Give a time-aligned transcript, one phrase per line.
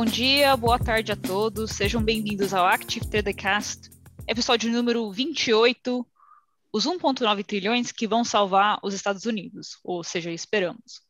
[0.00, 1.72] Bom dia, boa tarde a todos.
[1.72, 3.90] Sejam bem-vindos ao Active Tradecast,
[4.26, 6.06] episódio número 28,
[6.72, 11.02] os 1,9 trilhões que vão salvar os Estados Unidos, ou seja, esperamos.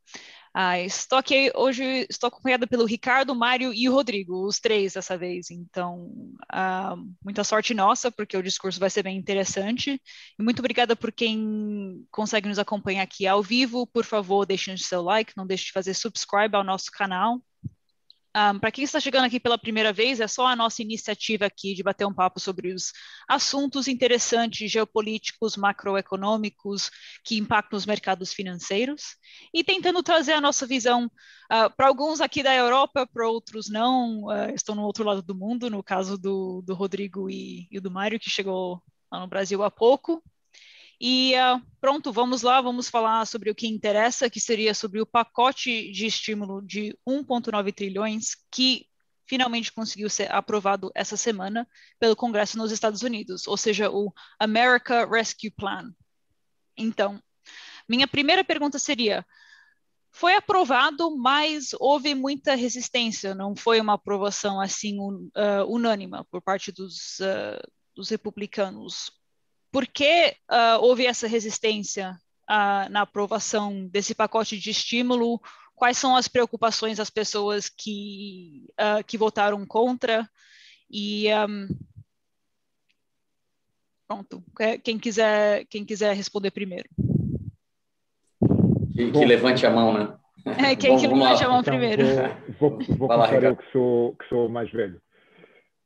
[0.53, 5.17] Ah, estou aqui hoje, estou acompanhada pelo Ricardo, Mário e o Rodrigo, os três dessa
[5.17, 5.49] vez.
[5.51, 6.11] Então,
[6.53, 10.01] ah, muita sorte nossa, porque o discurso vai ser bem interessante.
[10.39, 13.87] E muito obrigada por quem consegue nos acompanhar aqui ao vivo.
[13.87, 17.41] Por favor, deixem o seu like, não deixe de fazer subscribe ao nosso canal.
[18.37, 21.75] Um, Para quem está chegando aqui pela primeira vez, é só a nossa iniciativa aqui
[21.75, 22.93] de bater um papo sobre os
[23.29, 26.91] assuntos interessantes geopolíticos, macroeconômicos
[27.25, 29.17] que impactam os mercados financeiros
[29.53, 34.27] e tentando trazer a nossa visão uh, para alguns aqui da Europa, para outros não,
[34.27, 37.91] uh, estão no outro lado do mundo, no caso do, do Rodrigo e, e do
[37.91, 40.23] Mário, que chegou lá no Brasil há pouco.
[41.01, 45.07] E uh, pronto, vamos lá, vamos falar sobre o que interessa, que seria sobre o
[45.07, 48.87] pacote de estímulo de 1,9 trilhões que
[49.27, 51.67] finalmente conseguiu ser aprovado essa semana
[51.99, 55.91] pelo Congresso nos Estados Unidos, ou seja, o America Rescue Plan.
[56.77, 57.23] Então,
[57.89, 59.25] minha primeira pergunta seria:
[60.13, 66.43] foi aprovado, mas houve muita resistência, não foi uma aprovação assim un, uh, unânime por
[66.43, 69.11] parte dos, uh, dos republicanos
[69.71, 72.19] por que uh, houve essa resistência
[72.49, 75.41] uh, na aprovação desse pacote de estímulo?
[75.75, 80.29] Quais são as preocupações das pessoas que, uh, que votaram contra?
[80.91, 81.69] E um,
[84.07, 84.45] pronto,
[84.83, 86.89] quem quiser, quem quiser responder primeiro.
[88.93, 90.19] Que, que levante a mão, né?
[90.45, 92.03] É, quem Bom, que levante a mão então, primeiro?
[92.59, 95.01] Vou, vou, vou começar eu que sou, que sou mais velho.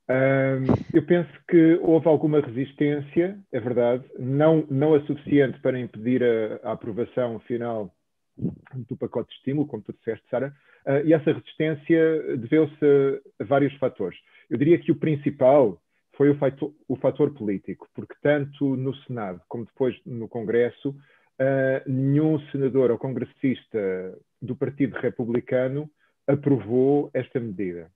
[0.08, 6.22] Um, eu penso que houve alguma resistência, é verdade, não, não a suficiente para impedir
[6.22, 7.90] a, a aprovação final
[8.36, 10.54] do pacote de estímulo, como tu disseste, Sara,
[10.86, 14.18] uh, e essa resistência deveu-se a vários fatores.
[14.50, 15.80] Eu diria que o principal
[16.12, 21.90] foi o fator, o fator político, porque tanto no Senado como depois no Congresso, uh,
[21.90, 25.90] nenhum senador ou congressista do Partido Republicano
[26.26, 27.90] aprovou esta medida.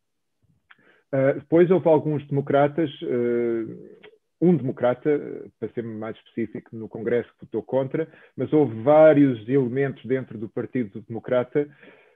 [1.12, 3.98] Uh, depois houve alguns democratas, uh,
[4.40, 5.10] um democrata,
[5.58, 10.48] para ser mais específico, no Congresso que votou contra, mas houve vários elementos dentro do
[10.48, 11.66] Partido Democrata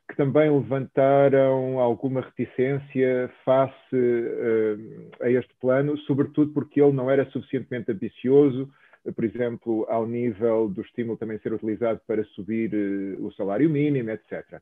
[0.08, 7.24] que também levantaram alguma reticência face uh, a este plano, sobretudo porque ele não era
[7.30, 8.70] suficientemente ambicioso,
[9.16, 12.72] por exemplo, ao nível do estímulo também ser utilizado para subir
[13.18, 14.60] o salário mínimo, etc.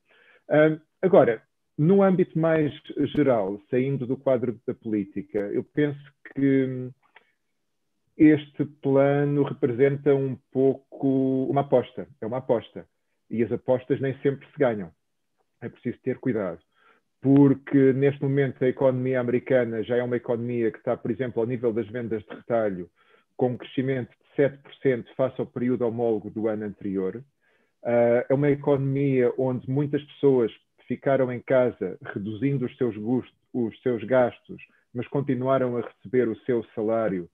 [1.02, 1.42] agora,
[1.80, 2.70] no âmbito mais
[3.16, 5.98] geral, saindo do quadro da política, eu penso
[6.34, 6.90] que
[8.18, 12.86] este plano representa um pouco uma aposta, é uma aposta.
[13.30, 14.92] E as apostas nem sempre se ganham.
[15.62, 16.60] É preciso ter cuidado.
[17.22, 21.48] Porque neste momento a economia americana já é uma economia que está, por exemplo, ao
[21.48, 22.90] nível das vendas de retalho,
[23.38, 27.24] com um crescimento de 7% face ao período homólogo do ano anterior.
[27.82, 30.52] Uh, é uma economia onde muitas pessoas
[30.90, 34.60] ficaram em casa reduzindo os seus, gustos, os seus gastos,
[34.92, 37.30] mas continuaram a receber o seu salário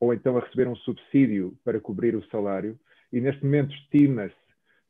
[0.00, 2.76] ou então a receber um subsídio para cobrir o salário,
[3.12, 4.34] e neste momento estima-se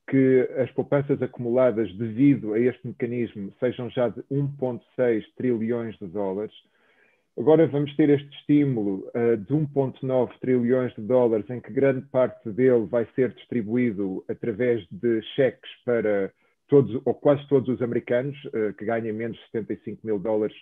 [0.08, 6.54] que as poupanças acumuladas devido a este mecanismo sejam já de 1,6 trilhões de dólares.
[7.36, 12.50] Agora vamos ter este estímulo uh, de 1,9 trilhões de dólares, em que grande parte
[12.50, 16.32] dele vai ser distribuído através de cheques para
[16.68, 20.56] todos, ou quase todos os americanos uh, que ganham menos de 75 mil dólares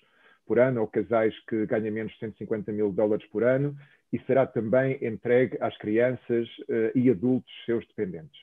[0.46, 3.74] por ano, ou casais que ganham menos de 150 mil dólares por ano,
[4.12, 8.38] e será também entregue às crianças uh, e adultos seus dependentes.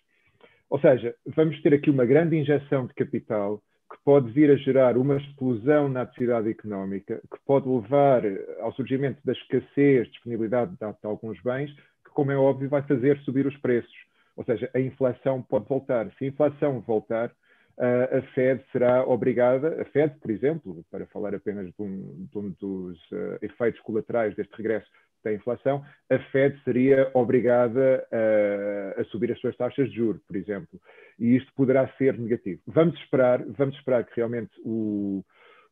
[0.70, 3.62] Ou seja, vamos ter aqui uma grande injeção de capital
[3.92, 8.24] que pode vir a gerar uma explosão na atividade económica, que pode levar
[8.62, 11.70] ao surgimento da escassez, disponibilidade de, de alguns bens,
[12.06, 13.94] que, como é óbvio, vai fazer subir os preços.
[14.38, 16.10] Ou seja, a inflação pode voltar.
[16.18, 17.32] Se a inflação voltar,
[17.78, 22.50] a Fed será obrigada, a Fed, por exemplo, para falar apenas de um, de um
[22.60, 24.90] dos uh, efeitos colaterais deste regresso
[25.24, 30.36] da inflação, a Fed seria obrigada a, a, subir as suas taxas de juros, por
[30.36, 30.80] exemplo,
[31.20, 32.62] e isto poderá ser negativo.
[32.68, 35.24] Vamos esperar, vamos esperar que realmente o,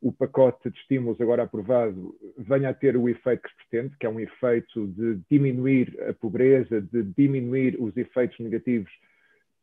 [0.02, 4.06] o pacote de estímulos agora aprovado venha a ter o efeito que se pretende, que
[4.06, 8.92] é um efeito de diminuir a pobreza, de diminuir os efeitos negativos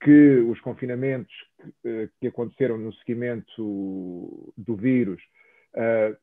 [0.06, 1.34] que os confinamentos
[1.82, 5.20] que, eh, que aconteceram no seguimento do vírus,
[5.74, 6.16] uh,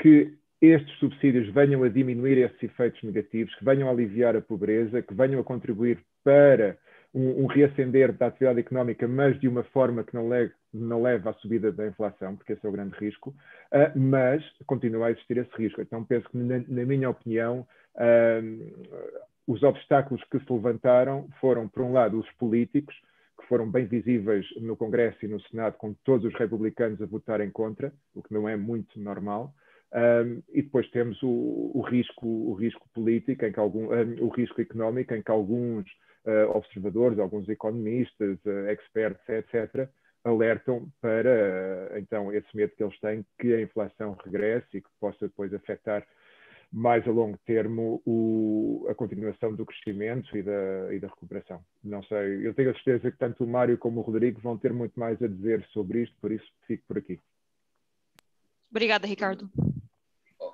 [0.00, 5.02] que estes subsídios venham a diminuir esses efeitos negativos, que venham a aliviar a pobreza,
[5.02, 6.78] que venham a contribuir para
[7.12, 11.28] um, um reacender da atividade económica, mas de uma forma que não leve, não leve
[11.28, 15.38] à subida da inflação, porque esse é o grande risco, uh, mas continua a existir
[15.38, 15.82] esse risco.
[15.82, 17.66] Então, penso que, na, na minha opinião,
[17.96, 19.22] uh,
[19.52, 22.94] os obstáculos que se levantaram foram, por um lado, os políticos,
[23.38, 27.50] que foram bem visíveis no Congresso e no Senado, com todos os republicanos a votarem
[27.50, 29.52] contra, o que não é muito normal.
[29.92, 34.28] Um, e depois temos o, o, risco, o risco político, em que algum, um, o
[34.28, 35.84] risco económico, em que alguns
[36.24, 39.86] uh, observadores, alguns economistas, uh, experts, etc.,
[40.24, 44.88] alertam para uh, então esse medo que eles têm que a inflação regresse e que
[44.98, 46.06] possa depois afetar
[46.72, 51.62] mais a longo termo o, a continuação do crescimento e da, e da recuperação.
[51.84, 54.72] Não sei, eu tenho a certeza que tanto o Mário como o Rodrigo vão ter
[54.72, 57.20] muito mais a dizer sobre isto, por isso fico por aqui.
[58.70, 59.50] Obrigada, Ricardo.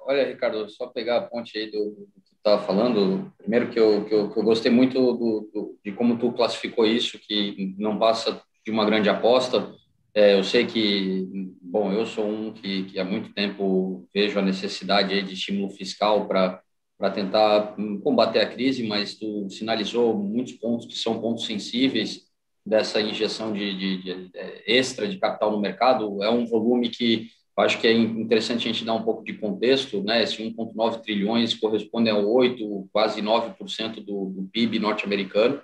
[0.05, 3.33] Olha, Ricardo, só pegar a ponte aí do, do que tu estava falando.
[3.39, 6.85] Primeiro que eu, que eu, que eu gostei muito do, do, de como tu classificou
[6.85, 9.73] isso, que não passa de uma grande aposta.
[10.13, 14.43] É, eu sei que, bom, eu sou um que, que há muito tempo vejo a
[14.43, 16.63] necessidade de estímulo fiscal para
[16.99, 22.27] para tentar combater a crise, mas tu sinalizou muitos pontos que são pontos sensíveis
[22.67, 24.31] dessa injeção de, de, de
[24.67, 26.23] extra de capital no mercado.
[26.25, 30.03] É um volume que acho que é interessante a gente dar um pouco de contexto,
[30.03, 30.23] né?
[30.23, 35.63] Esse 1,9 trilhões corresponde a 8, quase 9% do, do PIB norte-americano.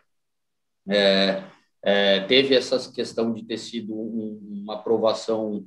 [0.88, 1.42] É,
[1.82, 5.64] é, teve essa questão de ter sido um, uma aprovação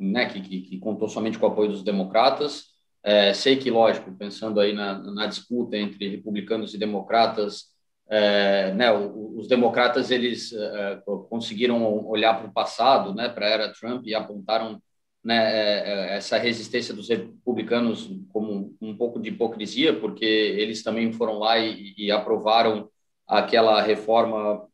[0.00, 2.66] né, que, que, que, contou somente com o apoio dos democratas.
[3.02, 7.66] É, sei que, lógico, pensando aí na, na disputa entre republicanos e democratas,
[8.08, 13.72] é, né, os democratas eles é, conseguiram olhar para o passado, né, para a era
[13.72, 14.80] Trump e apontaram
[15.26, 21.12] né, é, é, essa resistência dos republicanos como um pouco de hipocrisia, porque eles também
[21.12, 22.88] foram lá e, e aprovaram
[23.26, 24.64] aquela reforma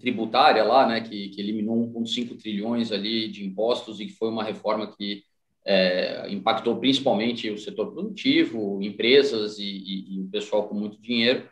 [0.00, 4.44] tributária lá, né, que, que eliminou 1,5 trilhões ali de impostos e que foi uma
[4.44, 5.22] reforma que
[5.66, 11.48] é, impactou principalmente o setor produtivo, empresas e, e, e o pessoal com muito dinheiro.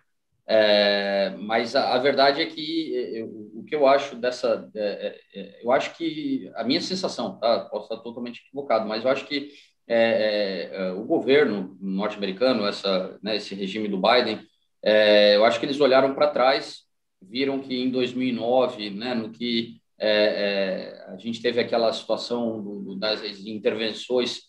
[0.47, 5.41] É, mas a, a, verdade é que eu, o que eu acho dessa, é, é,
[5.41, 7.61] é, eu acho que a minha sensação, tá?
[7.71, 9.51] Posso estar totalmente equivocado, mas eu acho que
[9.89, 14.41] é, o governo norte-americano, essa, né, esse regime do Biden,
[15.35, 16.84] eu acho que eles olharam para trás,
[17.29, 24.41] viram que em 2009, né, no que a gente teve aquela situação do, das intervenções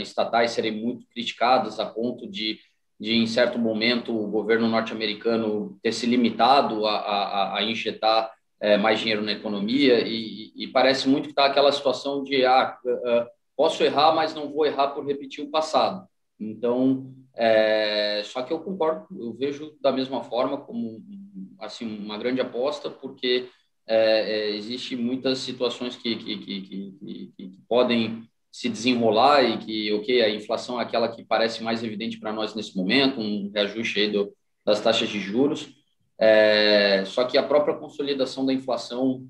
[0.00, 2.58] estatais serem muito criticadas a ponto de
[2.98, 8.30] de, em certo momento, o governo norte-americano ter se limitado a, a, a injetar
[8.60, 12.76] é, mais dinheiro na economia e, e parece muito que está aquela situação de ah,
[12.84, 13.26] uh,
[13.56, 16.08] posso errar, mas não vou errar por repetir o passado.
[16.40, 21.00] Então, é, só que eu concordo, eu vejo da mesma forma como
[21.60, 23.48] assim uma grande aposta, porque
[23.86, 29.92] é, é, existe muitas situações que, que, que, que, que podem se desenrolar e que,
[29.92, 34.00] ok, a inflação é aquela que parece mais evidente para nós nesse momento, um reajuste
[34.00, 34.32] aí do,
[34.64, 35.68] das taxas de juros,
[36.18, 39.24] é, só que a própria consolidação da inflação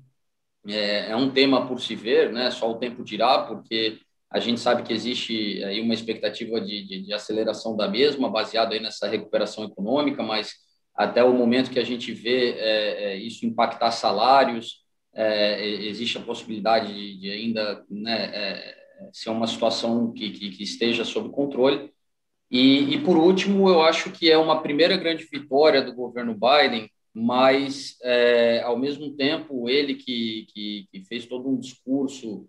[0.67, 2.51] é, é, um tema por se ver, né?
[2.51, 3.99] Só o tempo dirá, porque
[4.29, 8.73] a gente sabe que existe aí uma expectativa de, de, de aceleração da mesma, baseada
[8.73, 10.53] aí nessa recuperação econômica, mas
[10.99, 16.21] até o momento que a gente vê é, é isso impactar salários, é, existe a
[16.21, 18.75] possibilidade de, de ainda né, é,
[19.13, 21.89] ser uma situação que, que, que esteja sob controle.
[22.51, 26.91] E, e, por último, eu acho que é uma primeira grande vitória do governo Biden,
[27.13, 32.45] mas, é, ao mesmo tempo, ele que, que, que, fez todo um discurso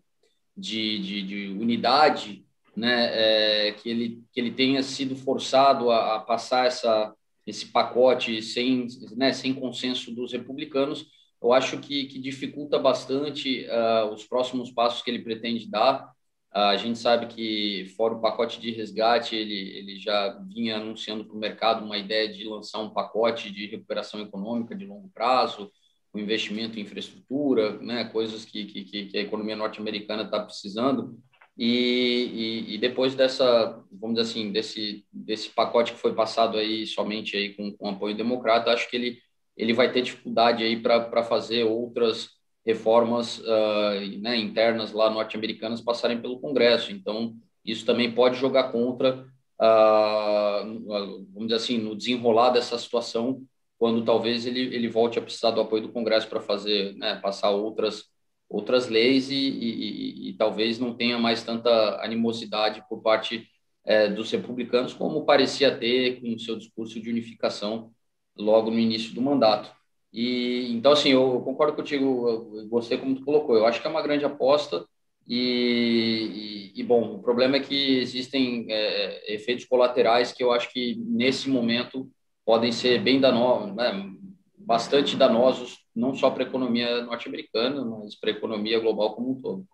[0.57, 2.45] de, de, de unidade,
[2.77, 3.11] né,
[3.69, 7.15] é, que, ele, que ele tenha sido forçado a, a passar essa,
[7.51, 11.07] esse pacote sem, né, sem consenso dos republicanos,
[11.43, 16.11] eu acho que, que dificulta bastante uh, os próximos passos que ele pretende dar.
[16.53, 21.37] A gente sabe que, fora o pacote de resgate, ele, ele já vinha anunciando para
[21.37, 25.71] o mercado uma ideia de lançar um pacote de recuperação econômica de longo prazo,
[26.13, 31.17] o investimento em infraestrutura, né, coisas que, que, que a economia norte-americana está precisando.
[31.57, 36.87] E, e, e, depois dessa, vamos dizer assim, desse, desse pacote que foi passado aí
[36.87, 39.19] somente aí com, com apoio democrata, acho que ele,
[39.57, 42.31] ele vai ter dificuldade aí para fazer outras
[42.65, 46.93] reformas uh, né, internas lá norte-americanas passarem pelo Congresso.
[46.93, 49.27] Então, isso também pode jogar contra,
[49.61, 53.43] uh, vamos dizer assim, no desenrolar dessa situação,
[53.79, 57.51] quando talvez ele, ele volte a precisar do apoio do Congresso para fazer, né, passar
[57.51, 58.05] outras
[58.51, 61.71] outras leis e, e, e, e, talvez não tenha mais tanta
[62.05, 63.47] animosidade por parte
[63.85, 67.93] é, dos republicanos, como parecia ter com o seu discurso de unificação
[68.37, 69.71] logo no início do mandato.
[70.13, 73.57] E então assim, eu, concordo contigo, gostei como tu colocou.
[73.57, 74.85] Eu acho que é uma grande aposta
[75.33, 81.49] e, bom, o problema é que existem é, efeitos colaterais que eu acho que nesse
[81.49, 82.11] momento
[82.45, 84.11] podem ser bem danosos, né,
[84.59, 89.41] bastante danosos, não só para a economia norte-americana, mas para a economia global como um
[89.41, 89.67] todo.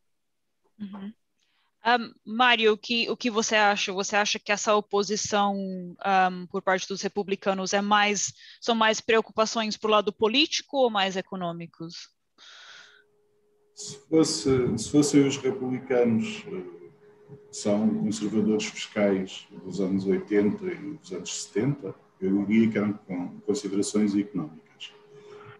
[0.79, 1.13] Uhum.
[1.87, 3.93] Um, Mário, o que, o que você acha?
[3.93, 9.77] Você acha que essa oposição um, por parte dos republicanos é mais são mais preocupações
[9.77, 12.09] para o lado político ou mais econômicos?
[13.73, 20.95] Se, fosse, se fossem os republicanos que eh, são conservadores fiscais dos anos 80 e
[20.95, 24.66] dos anos 70, eu diria que eram com considerações económicas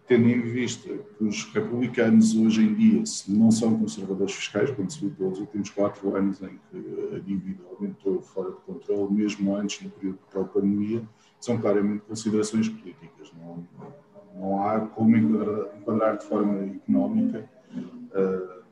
[0.07, 5.01] tendo em vista que os republicanos hoje em dia não são conservadores fiscais, como se
[5.01, 9.81] viu pelos últimos quatro anos em que a dívida aumentou fora de controle, mesmo antes
[9.81, 11.03] no período da pandemia,
[11.41, 13.33] são claramente considerações políticas.
[13.37, 13.67] Não,
[14.39, 18.63] não há como enquadrar, enquadrar de forma económica uh,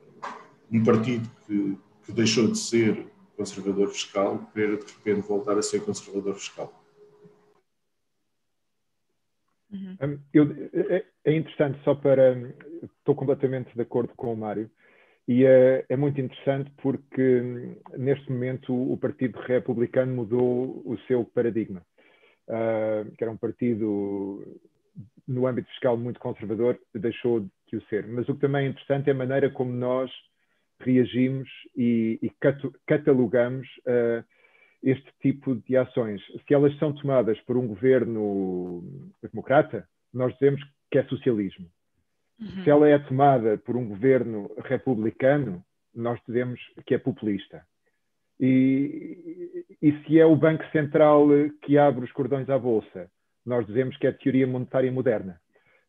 [0.72, 5.82] um partido que, que deixou de ser conservador fiscal querer de repente voltar a ser
[5.82, 6.85] conservador fiscal.
[9.76, 9.98] Uhum.
[10.02, 10.46] Hum, eu,
[10.90, 12.36] é, é, interessante, só para.
[13.00, 14.70] Estou completamente de acordo com o Mário,
[15.28, 21.26] e é, é, muito interessante porque hum, neste momento o Partido Republicano mudou o seu
[21.26, 21.82] paradigma,
[22.48, 24.44] uh, que era um partido
[25.28, 28.08] no âmbito fiscal muito conservador, deixou de o ser.
[28.08, 30.12] Mas o que também é interessante é a maneira como nós
[30.80, 32.32] reagimos e, e
[32.86, 34.24] catalogamos uh,
[34.86, 36.22] este tipo de ações.
[36.48, 38.84] Se elas são tomadas por um governo
[39.22, 40.62] democrata, nós dizemos
[40.92, 41.68] que é socialismo.
[42.40, 42.64] Uhum.
[42.64, 47.64] Se ela é tomada por um governo republicano, nós dizemos que é populista.
[48.40, 51.28] E, e, se é o Banco Central
[51.62, 53.10] que abre os cordões à Bolsa,
[53.46, 55.40] nós dizemos que é teoria monetária moderna.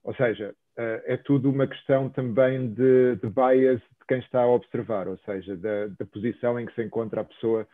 [0.05, 4.49] Ou seja, eh, é tudo uma questão também de, de bias de quem está a
[4.49, 7.67] observar, ou seja, da, da posição em que se encontra a pessoa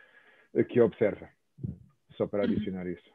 [0.69, 1.29] que observa.
[2.17, 2.51] Só para uhum.
[2.51, 3.13] adicionar isso.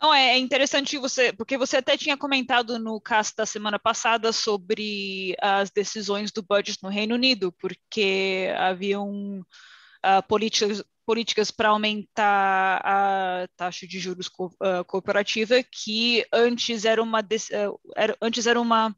[0.00, 4.32] Não, é, é interessante você, porque você até tinha comentado no cast da semana passada
[4.32, 12.80] sobre as decisões do budget no Reino Unido, porque haviam uh, políticas, políticas para aumentar
[12.82, 18.58] a taxa de juros co uh, cooperativa, que antes era uma, uh, era, antes era
[18.58, 18.96] uma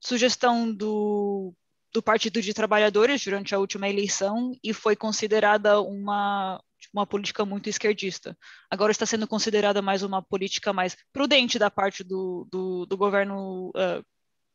[0.00, 1.54] sugestão do,
[1.92, 6.62] do Partido de Trabalhadores durante a última eleição e foi considerada uma,
[6.92, 8.36] uma política muito esquerdista.
[8.70, 13.70] Agora está sendo considerada mais uma política mais prudente da parte do, do, do governo
[13.70, 14.04] uh,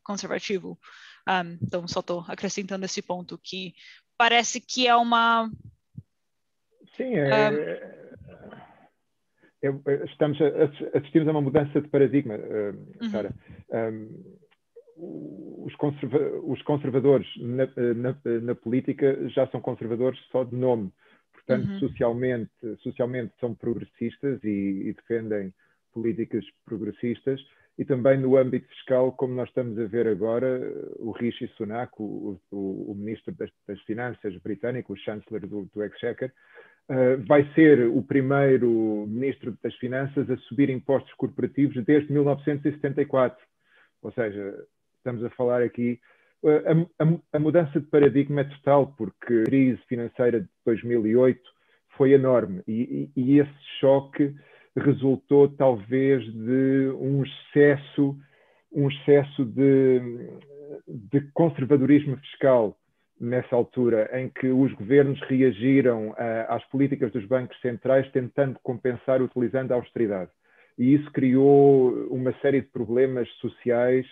[0.04, 0.72] conservativo.
[0.72, 0.78] Um,
[1.26, 3.74] ah, então, só estou acrescentando esse ponto, que
[4.18, 5.50] parece que é uma...
[6.96, 7.50] Sim, é...
[7.50, 7.56] Um,
[9.64, 13.34] é, é estamos a, assistimos a uma mudança de paradigma, uh, Sara.
[13.70, 14.36] Um,
[15.66, 17.66] os, conserva os, conservadores na,
[17.96, 20.92] na, na, política já são conservadores só de nome
[21.46, 21.80] portanto, uhum.
[21.80, 25.54] socialmente, socialmente são progressistas e, e, defendem
[25.94, 27.40] políticas progressistas,
[27.78, 30.60] e também no âmbito fiscal, como nós estamos a ver agora,
[30.98, 35.84] o Rishi Sunak, o, o, o ministro das, das, Finanças britânico, o chanceler do, do
[35.84, 36.34] Exchequer,
[36.90, 43.46] uh, vai ser o primeiro ministro das Finanças a subir impostos corporativos desde 1974.
[44.02, 44.66] Ou seja,
[44.98, 46.00] estamos a falar aqui
[46.44, 51.42] a, a, a, mudança de paradigma é total, porque a crise financeira de 2008
[51.98, 54.34] foi enorme e, e, e esse choque
[54.78, 58.18] resultou talvez de um excesso,
[58.72, 60.02] um excesso de,
[60.88, 62.78] de conservadorismo fiscal
[63.20, 66.14] nessa altura, em que os governos reagiram
[66.50, 70.32] às políticas dos bancos centrais tentando compensar utilizando a austeridade.
[70.78, 74.06] E isso criou uma série de problemas sociais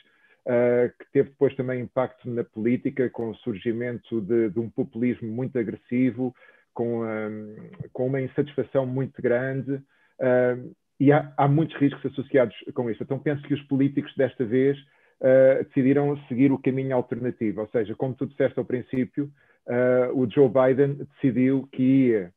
[0.48, 5.28] uh, que teve depois também impacto na política, com o surgimento de, de um populismo
[5.30, 6.34] muito agressivo,
[6.74, 7.56] com, um,
[7.92, 9.74] com uma insatisfação muito grande.
[10.20, 13.04] Uh, e há, há, muitos riscos associados com isso.
[13.04, 17.62] Então, penso que os políticos desta vez uh, decidiram seguir o caminho alternativo.
[17.62, 19.32] Ou seja, como tu disseste ao princípio,
[19.68, 22.34] uh, o Joe Biden decidiu que ia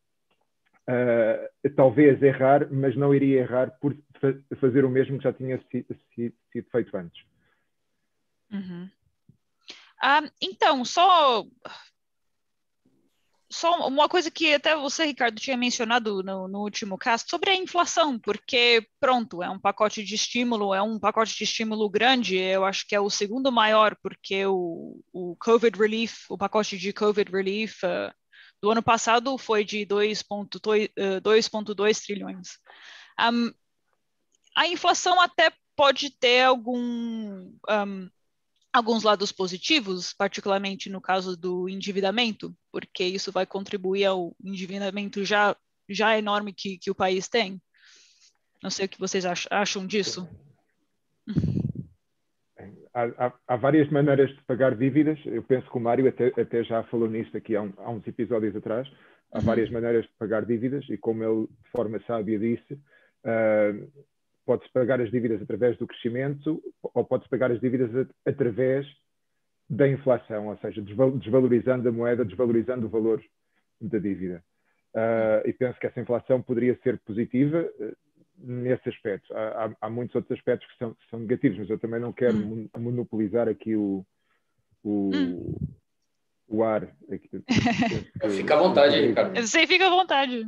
[1.74, 5.60] talvez errar, mas não iria errar por fa fazer o mesmo que já tinha
[6.14, 7.24] sido feito antes.
[8.50, 8.90] Uhum.
[10.02, 11.44] Ah, então, só
[13.50, 17.54] só uma coisa que até você, Ricardo, tinha mencionado no, no, último caso, sobre a
[17.54, 22.64] inflação, porque, pronto, é um pacote de estímulo, é um pacote de estímulo grande, eu
[22.64, 27.30] acho que é o segundo maior, porque o, o Covid Relief, o pacote de Covid
[27.30, 28.12] Relief uh,
[28.60, 30.88] do ano passado foi de 2,2
[31.48, 32.58] uh, trilhões.
[33.18, 33.52] Um,
[34.56, 38.10] a inflação até pode ter algum, um,
[38.76, 45.56] alguns lados positivos, particularmente no caso do endividamento, porque isso vai contribuir ao endividamento já,
[45.88, 47.60] já enorme que, que o país tem.
[48.62, 50.28] Não sei o que vocês acham disso.
[52.92, 55.18] Há, há, há, várias maneiras de pagar dívidas.
[55.26, 58.06] Eu penso que o Mário até, até já falou nisto aqui há, um, há, uns
[58.06, 58.90] episódios atrás.
[59.32, 59.44] Há uhum.
[59.44, 64.06] várias maneiras de pagar dívidas e, como ele de forma sábia disse, uh,
[64.46, 68.86] pode-se pagar as dívidas através do crescimento ou pode-se pagar as dívidas através
[69.68, 73.20] da inflação, ou seja, desvalorizando a moeda, desvalorizando o valor
[73.80, 74.42] da dívida.
[74.94, 77.68] Uh, e penso que essa inflação poderia ser positiva,
[78.38, 79.34] nesse aspecto.
[79.34, 82.36] Há, há, há, muitos outros aspectos que são, são, negativos, mas eu também não quero
[82.36, 82.68] hum.
[82.78, 84.04] monopolizar aqui o,
[84.82, 85.54] o, hum.
[86.48, 86.88] O ar.
[88.30, 89.40] fica à vontade, Ricardo.
[89.40, 90.46] Você fica à vontade.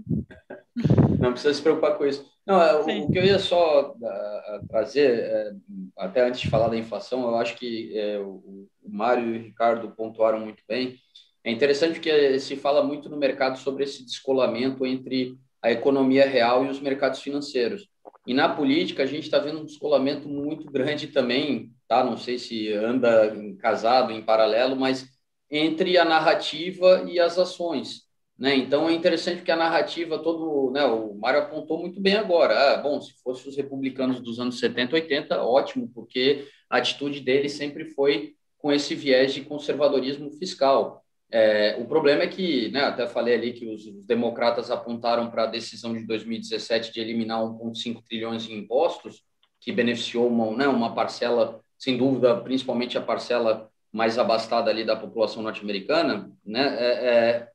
[1.18, 2.24] Não precisa se preocupar com isso.
[2.46, 5.60] Não, é, o, que eu ia só uh, trazer, uh,
[5.96, 9.90] até antes de falar da inflação, eu acho que o, o Mário e o Ricardo
[9.90, 10.96] pontuaram muito bem.
[11.44, 16.64] É interessante que se fala muito no mercado sobre esse descolamento entre a economia real
[16.64, 17.88] e os mercados financeiros.
[18.26, 22.04] E na política a gente está vendo um descolamento muito grande também, tá?
[22.04, 25.08] Não sei se anda casado em paralelo, mas
[25.50, 28.02] entre a narrativa e as ações,
[28.38, 28.54] né?
[28.54, 30.84] Então é interessante que a narrativa todo, né?
[30.84, 32.74] O Mário apontou muito bem agora.
[32.74, 37.52] Ah, bom, se fosse os republicanos dos anos 70, 80, ótimo, porque a atitude deles
[37.52, 41.04] sempre foi com esse viés de conservadorismo fiscal.
[41.30, 45.44] É, o problema é que, né, até falei ali que os, os democratas apontaram para
[45.44, 49.22] a decisão de 2017 de eliminar 1,5 trilhões em impostos,
[49.60, 54.96] que beneficiou uma, né, uma parcela, sem dúvida, principalmente a parcela mais abastada ali da
[54.96, 57.48] população norte-americana, né, é, é,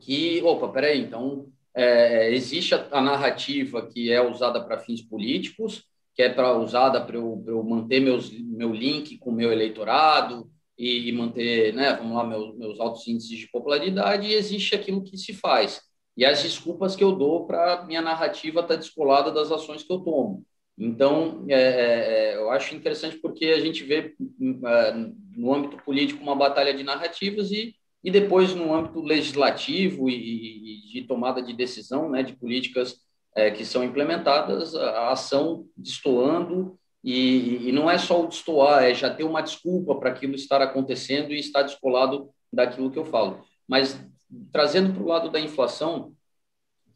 [0.00, 5.84] que, opa, peraí, então é, existe a, a, narrativa que é usada para fins políticos,
[6.14, 10.50] que é para usada para eu, eu, manter meus, meu link com o meu eleitorado,
[10.76, 15.16] e, manter, né, vamos lá, meus, meus altos índices de popularidade, e existe aquilo que
[15.16, 15.80] se faz.
[16.16, 19.92] E as desculpas que eu dou para minha narrativa estar tá descolada das ações que
[19.92, 20.44] eu tomo.
[20.76, 24.14] Então, é, é, é, eu acho interessante porque a gente vê
[24.66, 24.92] é,
[25.36, 30.92] no âmbito político uma batalha de narrativas e, e depois no âmbito legislativo e, e
[30.92, 32.96] de tomada de decisão, né, de políticas
[33.36, 38.94] é, que são implementadas, a ação destoando e, e, não é só o destoar, é
[38.94, 43.44] já ter uma desculpa para aquilo estar acontecendo e estar descolado daquilo que eu falo.
[43.68, 44.00] Mas
[44.50, 46.14] trazendo para o lado da inflação,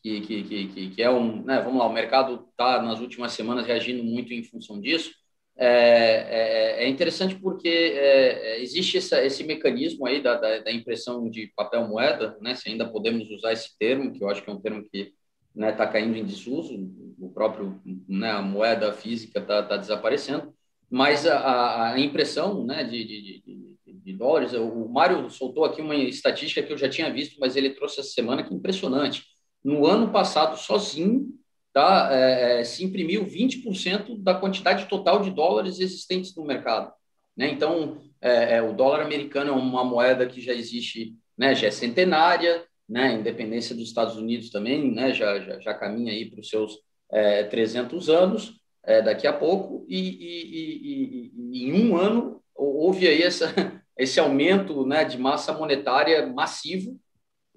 [0.03, 1.43] que, que, que, que é um.
[1.43, 5.13] Né, vamos lá, o mercado está nas últimas semanas reagindo muito em função disso.
[5.61, 10.73] É, é, é interessante porque é, é, existe essa, esse mecanismo aí da, da, da,
[10.73, 14.49] impressão de papel moeda, né, se ainda podemos usar esse termo, que eu acho que
[14.49, 15.13] é um termo que está
[15.57, 16.75] né, tá caindo em desuso,
[17.19, 20.55] o próprio né, a moeda física está tá desaparecendo,
[20.89, 25.97] mas a, a impressão né, de, de, de, de, dólares, o Mário soltou aqui uma
[25.97, 29.25] estatística que eu já tinha visto, mas ele trouxe essa semana que é impressionante.
[29.65, 31.29] No ano passado, sozinho,
[31.73, 36.93] tá, é, é se imprimiu 20% da quantidade total de dólares existentes no mercado.
[37.37, 37.51] Né?
[37.51, 41.71] Então, é, é, o dólar americano é uma moeda que já existe, né, já é
[41.71, 46.49] centenária, né, independência dos Estados Unidos também, né, já, já, já caminha aí para os
[46.49, 46.79] seus
[47.13, 53.07] é, 300 anos, é, daqui a pouco, e, e, e, e, em um ano houve
[53.07, 53.47] aí essa,
[53.97, 56.99] esse aumento né, de massa monetária massivo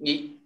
[0.04, 0.41] e,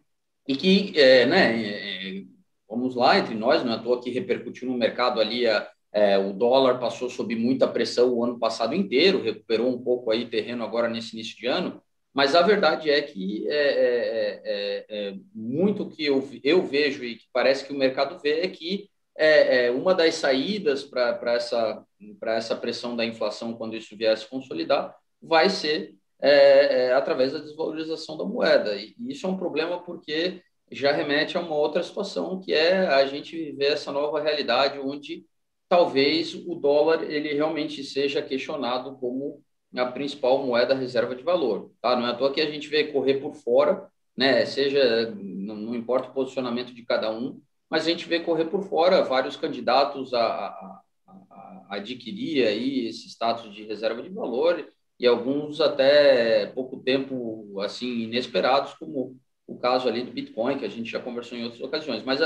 [0.47, 2.23] e que, é, né, é,
[2.69, 6.17] vamos lá, entre nós, não é à toa que repercutiu no mercado ali, a, é,
[6.17, 10.63] o dólar passou sob muita pressão o ano passado inteiro, recuperou um pouco aí terreno
[10.63, 11.81] agora nesse início de ano,
[12.13, 17.15] mas a verdade é que é, é, é, é muito que eu, eu vejo e
[17.15, 21.83] que parece que o mercado vê é que é, é uma das saídas para essa,
[22.25, 25.95] essa pressão da inflação, quando isso vier a se consolidar, vai ser
[26.27, 28.75] é, através da desvalorização da moeda.
[28.75, 33.05] E isso é um problema porque já remete a uma outra situação, que é a
[33.05, 35.25] gente viver essa nova realidade onde
[35.69, 39.43] talvez o dólar ele realmente seja questionado como
[39.75, 41.71] a principal moeda reserva de valor.
[41.81, 41.95] Tá?
[41.95, 44.45] Não é à toa que a gente vê correr por fora, né?
[44.45, 48.63] seja, não, não importa o posicionamento de cada um, mas a gente vê correr por
[48.63, 54.65] fora vários candidatos a, a, a, adquirir aí esse status de reserva de valor
[54.99, 60.69] e alguns até pouco tempo assim inesperados, como o caso ali do Bitcoin, que a
[60.69, 62.03] gente já conversou em outras ocasiões.
[62.03, 62.19] Mas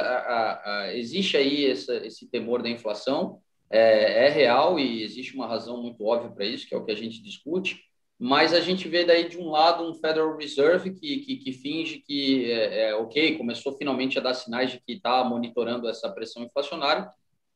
[0.94, 6.04] existe aí essa, esse temor da inflação, é, é, real e existe uma razão muito
[6.04, 7.80] óbvia para isso, que é o que a gente discute.
[8.18, 12.00] mas a gente vê daí de um lado um Federal Reserve que, que, que finge
[12.00, 16.44] que é, é, ok, começou finalmente a dar sinais de que está monitorando essa pressão
[16.44, 17.10] inflacionária,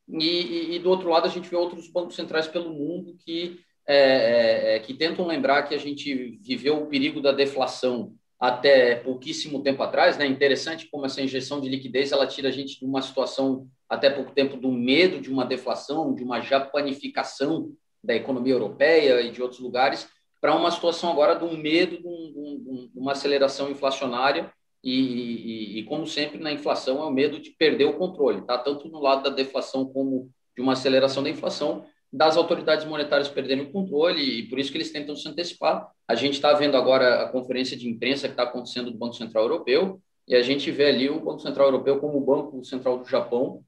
[0.07, 3.59] e, e, e, do outro lado a gente vê outros bancos centrais pelo mundo que,
[3.87, 8.95] é, é, é que tentam lembrar que a gente viveu o perigo da deflação até
[8.95, 10.25] pouquíssimo tempo atrás, né?
[10.25, 14.31] Interessante como essa injeção de liquidez ela tira a gente de uma situação até pouco
[14.31, 17.71] tempo do medo de uma deflação, de uma japanificação
[18.03, 20.09] da economia europeia e de outros lugares,
[20.41, 24.51] para uma situação agora um medo de, um, de uma aceleração inflacionária
[24.83, 28.57] e, e, e, como sempre na inflação é o medo de perder o controle, tá?
[28.57, 33.63] Tanto no lado da deflação como de uma aceleração da inflação, das autoridades monetárias perderem
[33.63, 35.89] o controle e por isso que eles tentam se antecipar.
[36.07, 39.45] A gente está vendo agora a conferência de imprensa que está acontecendo do Banco Central
[39.45, 43.09] Europeu e a gente vê ali o Banco Central Europeu como o Banco Central do
[43.09, 43.63] Japão,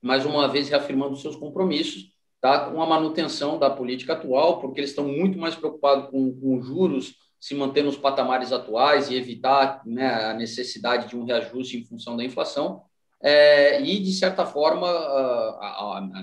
[0.00, 4.90] mais uma vez reafirmando seus compromissos tá, com a manutenção da política atual, porque eles
[4.90, 10.26] estão muito mais preocupados com, com juros se manter nos patamares atuais e evitar né,
[10.26, 12.82] a necessidade de um reajuste em função da inflação.
[13.20, 14.86] É, e, de certa forma,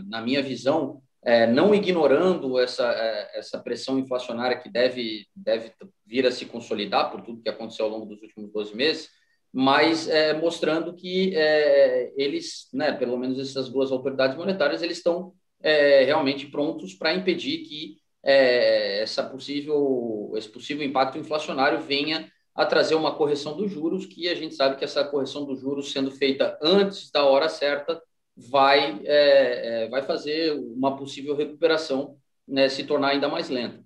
[0.08, 1.02] na minha visão,
[1.48, 5.74] não ignorando essa, é, essa pressão inflacionária que deve, deve
[6.06, 9.10] vir a se consolidar por tudo que aconteceu ao longo dos últimos 12 meses,
[9.52, 15.34] mas é, mostrando que é, eles, né, pelo menos essas duas autoridades monetárias, eles estão
[15.62, 22.66] é, realmente prontos para impedir que é, essa possível, esse possível impacto inflacionário venha a
[22.66, 26.10] trazer uma correção dos juros, que a gente sabe que essa correção dos juros sendo
[26.10, 28.02] feita antes da hora certa
[28.38, 33.84] vai, é, é, vai fazer uma possível recuperação né, se tornar ainda mais lenta.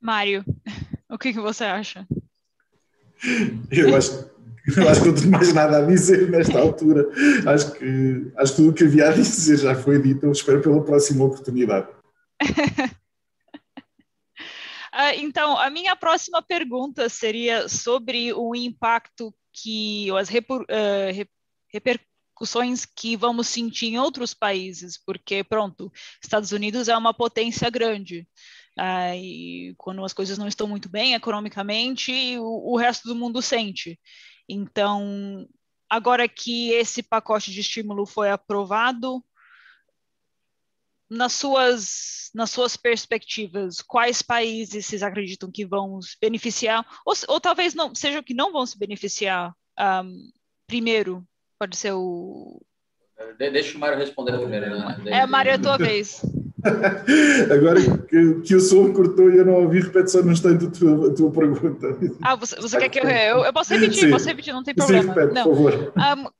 [0.00, 0.44] Mário,
[1.08, 2.06] o que, que você acha?
[3.70, 4.28] Eu acho,
[4.76, 7.08] eu acho que não tenho mais nada a dizer nesta altura.
[7.46, 10.26] Acho que, acho que tudo o que havia a dizer já foi dito.
[10.26, 11.88] Eu espero pela próxima oportunidade.
[12.42, 12.90] uh,
[15.16, 21.26] então, a minha próxima pergunta seria sobre o impacto que as reper, uh,
[21.72, 25.90] repercussões repercussões que vamos sentir em outros países, porque, pronto,
[26.22, 28.28] Estados Unidos é uma potência grande.
[28.76, 33.40] Ah, e quando as coisas não estão muito bem economicamente, o, o resto do mundo
[33.40, 33.98] sente.
[34.48, 35.46] Então,
[35.88, 39.24] agora que esse pacote de estímulo foi aprovado,
[41.08, 47.40] nas suas, nas suas perspectivas, quais países vocês acreditam que vão se beneficiar, ou, ou
[47.40, 50.30] talvez não sejam que não vão se beneficiar um,
[50.66, 51.24] primeiro
[51.64, 52.60] Pode ser o.
[53.38, 54.68] deixa o Mário responder primeiro.
[54.68, 54.98] Né?
[55.06, 56.20] É, Mário, é a tua vez.
[57.50, 60.70] Agora que, que o som cortou e eu não ouvi, repete só no instante a
[60.70, 61.86] tua, a tua pergunta.
[62.22, 63.44] Ah, você, você quer que eu, eu.
[63.46, 64.10] Eu posso repetir, Sim.
[64.10, 65.02] posso repetir, não tem problema.
[65.02, 65.44] Sim, repete, não.
[65.44, 65.92] por favor.
[65.96, 66.30] Um,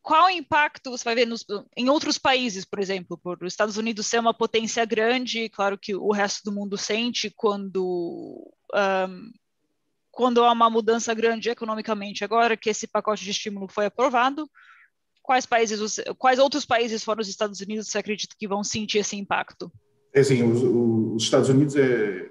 [0.00, 1.44] qual o impacto você vai ver nos,
[1.76, 5.94] em outros países, por exemplo, por os Estados Unidos ser uma potência grande, claro que
[5.94, 9.30] o resto do mundo sente quando um,
[10.20, 14.46] quando há uma mudança grande economicamente, agora que esse pacote de estímulo foi aprovado,
[15.22, 19.16] quais países, quais outros países fora os Estados Unidos você acredita que vão sentir esse
[19.16, 19.72] impacto?
[20.12, 21.80] É assim, os, os Estados Unidos é,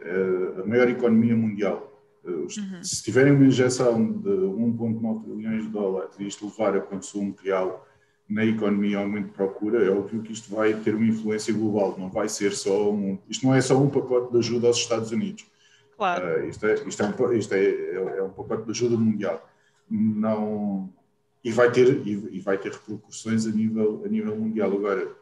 [0.03, 1.99] é, a maior economia mundial.
[2.23, 2.83] Uhum.
[2.83, 7.87] Se tiverem uma injeção de 1,9 trilhões de dólares e isto levar a consumo real
[8.29, 12.11] na economia aumento de procura, é óbvio que isto vai ter uma influência global, não
[12.11, 15.43] vai ser só um, isto não é só um pacote de ajuda aos Estados Unidos
[15.99, 16.45] Claro.
[16.45, 19.45] Uh, isto, é, isto, é um, isto é, é, um pacote de ajuda mundial.
[19.91, 20.93] Não,
[21.43, 24.71] e, vai ter, e, e, vai ter repercussões a nível, a nível mundial.
[24.71, 25.13] Agora,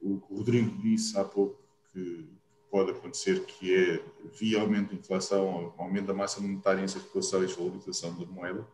[0.00, 1.58] o que o Rodrigo disse há pouco
[1.92, 2.28] que
[2.70, 4.04] pode acontecer, que é
[4.38, 8.64] via aumento da inflação, aumento da massa monetária em circulação e desvalorização da moeda,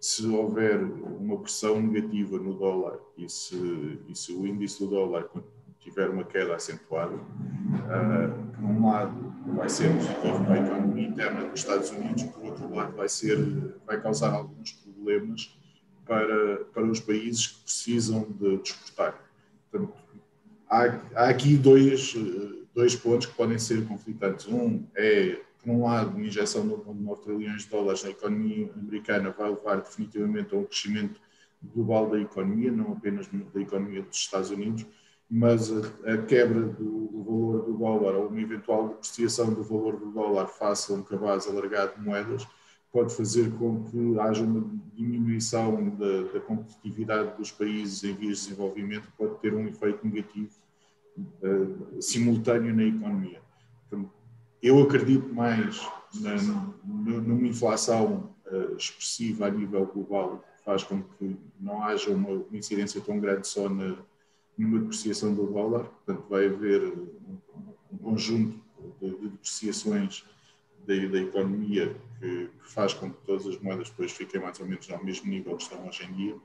[0.00, 5.28] se houver uma pressão negativa no dólar e se, e se o índice do dólar
[5.82, 11.48] tiver uma queda acentuada, uh, por um lado vai ser positivo para a economia interna
[11.48, 13.38] dos Estados Unidos, por outro lado vai ser
[13.86, 15.58] vai causar alguns problemas
[16.04, 19.18] para para os países que precisam de exportar.
[19.70, 19.94] Portanto,
[20.70, 22.14] há, há aqui dois
[22.74, 24.46] dois pontos que podem ser conflitantes.
[24.46, 29.30] Um é por um lado, uma injeção de 9 trilhões de dólares na economia americana
[29.30, 31.20] vai levar definitivamente a um crescimento
[31.62, 34.84] global da economia, não apenas da economia dos Estados Unidos,
[35.34, 39.96] mas a, a quebra do, do, valor do dólar ou uma eventual depreciação do valor
[39.96, 42.46] do dólar face a um cabaz alargado de moedas
[42.92, 48.44] pode fazer com que haja uma diminuição da, da competitividade dos países em vias de
[48.44, 50.50] desenvolvimento, pode ter um efeito negativo
[51.16, 53.40] uh, simultâneo na economia.
[53.86, 54.10] Então,
[54.62, 55.80] eu acredito mais
[56.20, 56.36] na,
[56.84, 63.00] numa inflação uh, expressiva a nível global, que faz com que não haja uma incidência
[63.00, 63.96] tão grande só na
[64.56, 67.38] numa depreciação do dólar, portanto vai haver um,
[67.92, 68.60] um conjunto
[69.00, 70.24] de, de, depreciações
[70.86, 74.66] da, da economia que, que, faz com que todas as moedas depois fiquem mais ou
[74.66, 76.36] menos ao mesmo nível que estão hoje em dia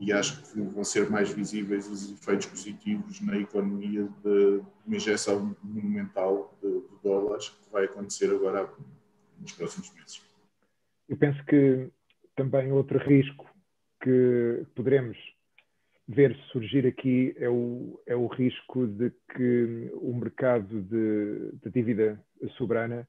[0.00, 5.56] e acho que vão ser mais visíveis os efeitos positivos na economia de uma injeção
[5.62, 8.68] monumental de, de dólares que vai acontecer agora
[9.38, 10.22] nos próximos meses.
[11.08, 11.90] Eu penso que
[12.34, 13.48] também outro risco
[14.02, 15.16] que poderemos
[16.12, 22.20] ver surgir aqui é o, é o risco de que o mercado de, de dívida
[22.56, 23.08] soberana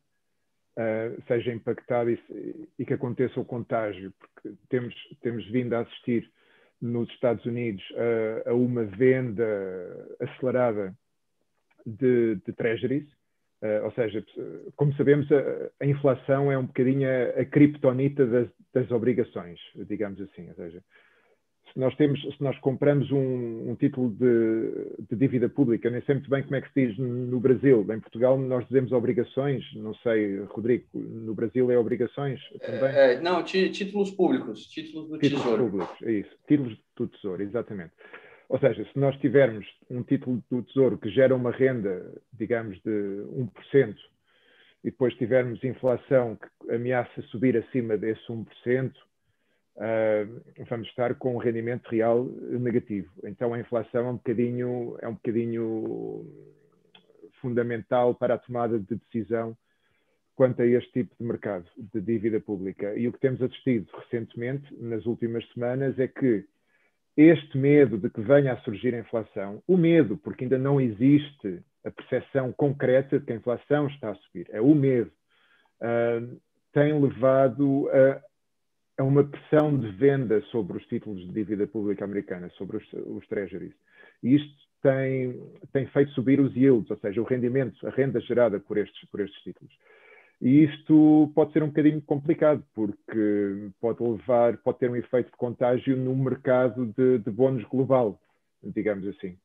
[0.77, 6.29] uh, seja impactado e, e, que aconteça o contágio, porque temos, temos vindo a assistir
[6.81, 7.83] nos Estados Unidos
[8.45, 9.45] a, a uma venda
[10.19, 10.95] acelerada
[11.85, 13.07] de, de treasuries,
[13.61, 14.23] uh, ou seja,
[14.77, 20.21] como sabemos, a, a, inflação é um bocadinho a, a criptonita das, das obrigações, digamos
[20.21, 20.81] assim, ou seja,
[21.73, 26.15] se nós temos, se nós compramos um, um título de, de, dívida pública, nem sei
[26.15, 27.81] muito bem como é que se diz no Brasil.
[27.91, 32.95] Em Portugal nós dizemos obrigações, não sei, Rodrigo, no Brasil é obrigações também?
[32.95, 35.63] É, é, não, títulos públicos, títulos do títulos Tesouro.
[35.63, 37.91] Públicos, é isso, títulos do Tesouro, exatamente.
[38.49, 43.23] Ou seja, se nós tivermos um título do Tesouro que gera uma renda, digamos, de
[43.71, 43.95] 1%,
[44.83, 48.91] e depois tivermos inflação que ameaça subir acima desse 1%,
[49.77, 53.12] uh, vamos estar com um rendimento real negativo.
[53.23, 56.25] Então a inflação é um bocadinho, é um bocadinho
[57.41, 59.57] fundamental para a tomada de decisão
[60.36, 62.95] quanto a este tipo de mercado de dívida pública.
[62.95, 66.45] E o que temos assistido recentemente, nas últimas semanas, é que
[67.15, 71.62] este medo de que venha a surgir a inflação, o medo, porque ainda não existe
[71.86, 75.12] a percepção concreta de que a inflação está a subir, é o medo,
[75.81, 78.21] uh, tem levado a,
[78.97, 83.27] a uma pressão de venda sobre os títulos de dívida pública americana, sobre os, os
[83.27, 83.73] treasuries.
[84.21, 88.60] E isto tem, tem feito subir os yields, ou seja, o rendimento, a renda gerada
[88.60, 89.73] por estes, por estes títulos.
[90.41, 95.38] E isto pode ser um bocadinho complicado, porque pode levar, pode ter um efeito de
[95.38, 98.19] contágio no mercado de, de global,
[98.62, 99.38] digamos assim,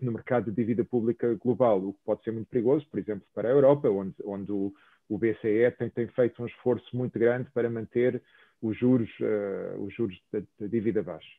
[0.00, 3.48] no mercado de dívida pública global, o que pode ser muito perigoso, por exemplo, para
[3.48, 4.72] a Europa, onde, onde o,
[5.08, 8.20] o BCE tem, tem feito um esforço muito grande para manter
[8.62, 11.30] os juros, uh, os juros da, da dívida baixos.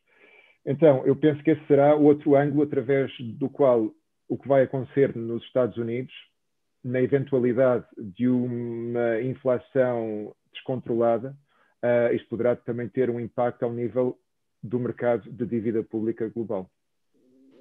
[0.66, 3.90] Então, eu penso que esse será outro ângulo através do qual
[4.28, 6.14] o que vai acontecer nos Estados Unidos,
[6.82, 11.36] na eventualidade de uma inflação descontrolada,
[11.82, 14.18] uh, isto poderá também ter um impacto ao nível
[14.62, 16.70] do mercado de dívida pública global.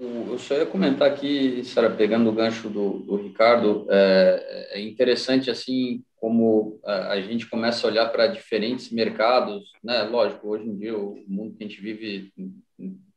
[0.04, 5.50] Eu só ia comentar aqui, Sara, pegando o gancho do, do Ricardo, é, é, interessante
[5.50, 10.04] assim como a, a gente começa a olhar para diferentes mercados, né?
[10.04, 12.34] Lógico, hoje em dia o mundo que a gente vive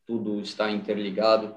[0.07, 1.57] tudo está interligado,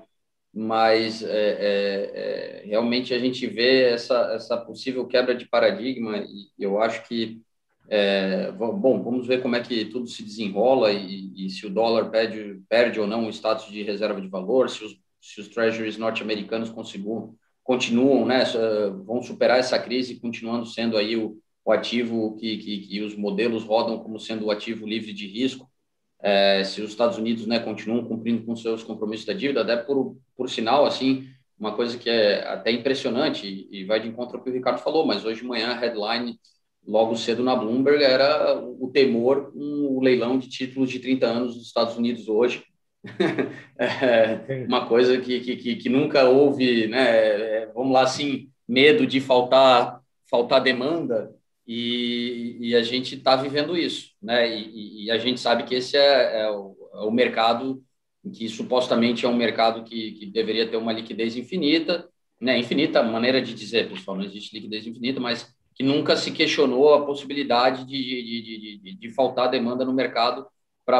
[0.51, 6.49] mas é, é, é, realmente a gente vê essa essa possível quebra de paradigma e
[6.57, 7.39] eu acho que
[7.87, 12.09] é, bom, vamos ver como é que tudo se desenrola e, e, se o dólar
[12.09, 15.97] perde, perde ou não o status de reserva de valor, se os se os treasuries
[15.97, 16.69] norte-americanos
[17.63, 18.43] continuam, né,
[19.05, 23.63] vão superar essa crise, continuando sendo aí o, o ativo que, que, que, os modelos
[23.63, 25.69] rodam como sendo o ativo livre de risco,
[26.21, 30.17] é, se os Estados Unidos, né, continuam cumprindo com seus compromissos da dívida, até por,
[30.35, 31.27] por sinal, assim,
[31.59, 35.05] uma coisa que é até impressionante e, vai de encontro ao que o Ricardo falou,
[35.05, 36.39] mas hoje de manhã a headline
[36.87, 41.55] logo cedo na Bloomberg era o temor, um, o leilão de títulos de 30 anos
[41.55, 42.63] dos Estados Unidos hoje,
[43.77, 47.63] é uma coisa que, que, que, nunca houve, né?
[47.63, 51.33] É, vamos lá, assim, medo de faltar, faltar demanda,
[51.71, 54.49] e, e a gente está vivendo isso, né?
[54.49, 57.83] E, e, a gente sabe que esse é, é, o, é, o, mercado
[58.33, 62.09] que supostamente é um mercado que, que deveria ter uma liquidez infinita,
[62.41, 62.57] né?
[62.57, 67.05] Infinita, maneira de dizer, pessoal, não existe liquidez infinita, mas que nunca se questionou a
[67.05, 70.47] possibilidade de, de, de, de, de faltar demanda no mercado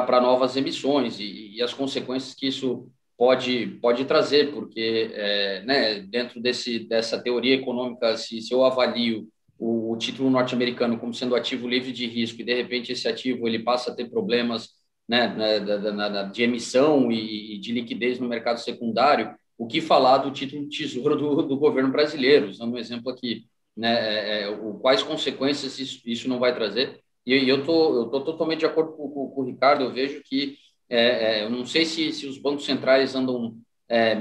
[0.02, 6.00] para novas emissões e, e, as consequências que isso pode, pode trazer, porque é, né,
[6.02, 11.36] dentro desse, dessa teoria econômica, se, se eu avalio o, o título norte-americano como sendo
[11.36, 14.70] ativo livre de risco e de repente esse ativo ele passa a ter problemas
[15.08, 20.20] né, na, na, na, de emissão e, de liquidez no mercado secundário, o que falar
[20.20, 22.50] do título tesouro do, do governo brasileiro?
[22.50, 27.02] Usando um exemplo aqui, né, é, é, o, quais consequências isso, isso não vai trazer?
[27.36, 29.84] E eu tô, eu tô totalmente de acordo com, com, com o Ricardo.
[29.84, 30.58] Eu vejo que
[30.90, 33.58] é, é, eu não sei se, se os bancos centrais andam.
[33.88, 34.14] É,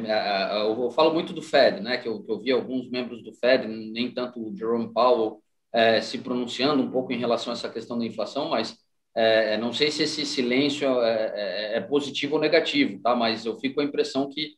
[0.62, 1.98] eu falo muito do Fed, né?
[1.98, 5.42] Que eu, que eu vi alguns membros do Fed, nem tanto o Jerome Powell,
[5.72, 8.76] é, se pronunciando um pouco em relação a essa questão da inflação, mas
[9.14, 13.14] é, não sei se esse silêncio é, é, é, positivo ou negativo, tá?
[13.16, 14.54] Mas eu fico com a impressão que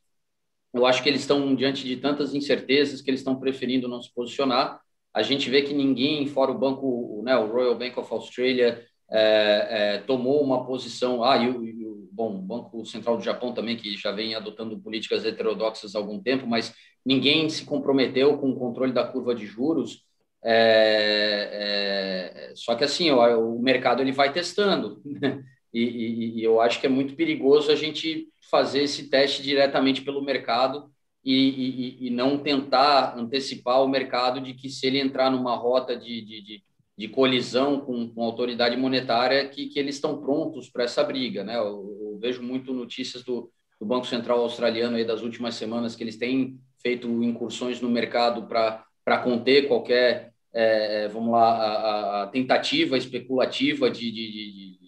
[0.72, 4.12] eu acho que eles estão diante de tantas incertezas que eles estão preferindo não se
[4.14, 4.80] posicionar
[5.12, 9.66] a gente vê que ninguém, fora o banco, né, o Royal Bank of Australia, é,
[9.70, 11.24] é, tomou uma posição.
[11.24, 14.34] Ah, e o, e o, bom, o Banco Central do Japão também, que já vem
[14.34, 16.72] adotando políticas heterodoxas há algum tempo, mas
[17.04, 20.04] ninguém se comprometeu com o controle da curva de juros.
[20.42, 25.42] É, é só que assim, o, o mercado ele vai testando, né?
[25.74, 30.02] e, e, e eu acho que é muito perigoso a gente fazer esse teste diretamente
[30.02, 30.90] pelo mercado
[31.24, 35.94] e, e, e, não tentar antecipar o mercado de que se ele entrar numa rota
[35.94, 36.62] de, de, de,
[36.96, 41.44] de colisão com, com a autoridade monetária, que, que eles estão prontos para essa briga.
[41.44, 41.56] Né?
[41.56, 46.02] Eu, eu, vejo muito notícias do, do Banco Central australiano aí das últimas semanas que
[46.02, 52.96] eles têm feito incursões no mercado para conter qualquer, é, vamos lá, a, a, tentativa
[52.96, 54.80] especulativa de, de, de, de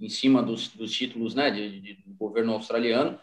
[0.00, 3.18] em cima dos, dos títulos né, de, do governo australiano.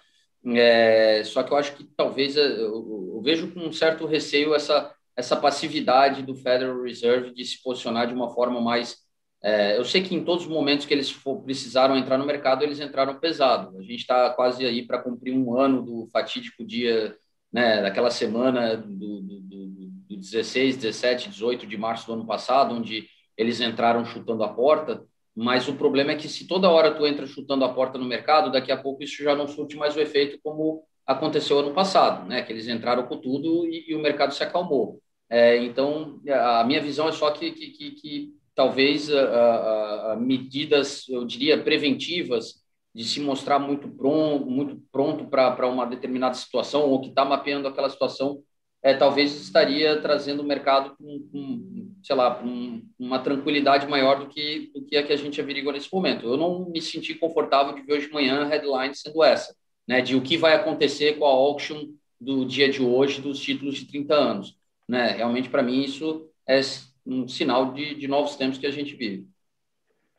[0.53, 4.53] É, só que eu acho que talvez é, eu, eu, vejo com um certo receio
[4.53, 8.97] essa, essa passividade do Federal Reserve de se posicionar de uma forma mais.
[9.41, 12.63] É, eu sei que em todos os momentos que eles for, precisaram entrar no mercado,
[12.63, 13.77] eles entraram pesado.
[13.77, 17.15] A gente está quase aí para cumprir um ano do fatídico dia,
[17.51, 19.67] né, daquela semana do, do, do,
[20.09, 25.03] do 16, 17, 18 de março do ano passado, onde eles entraram chutando a porta.
[25.35, 28.51] Mas o problema é que se toda hora tu entra chutando a porta no mercado,
[28.51, 32.41] daqui a pouco isso já não surte mais o efeito como aconteceu ano passado, né?
[32.41, 35.01] Que eles entraram com tudo e, e o mercado se acalmou.
[35.29, 41.07] É, então, a minha visão é só que, que, que, que talvez a, a, medidas,
[41.09, 47.01] eu diria, preventivas de se mostrar muito pronto, muito pronto para uma determinada situação ou
[47.01, 48.41] que está mapeando aquela situação
[48.85, 54.27] é, talvez estaria trazendo o mercado com, com sei lá, com uma tranquilidade maior do
[54.27, 56.27] que, do que a que a gente averigua nesse momento.
[56.27, 59.55] Eu não me senti confortável de ver hoje de manhã a headline sendo essa,
[59.87, 61.87] né, de o que vai acontecer com a auction
[62.21, 64.55] do dia de hoje dos títulos de 30 anos.
[64.87, 65.13] Né?
[65.13, 66.61] Realmente, para mim, isso é
[67.03, 69.27] um sinal de, de novos tempos que a gente vive.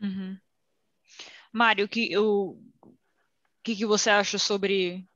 [0.01, 0.37] Uhum.
[1.53, 2.59] Mário, que, o
[3.63, 5.07] que, que você acha sobre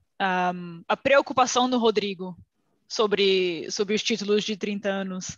[0.54, 2.38] um, a preocupação do Rodrigo
[2.86, 5.36] sobre, sobre os títulos de 30 anos?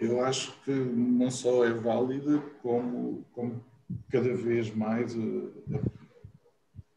[0.00, 3.62] Eu acho que não só é válida, como, como
[4.08, 5.52] cada vez mais uh,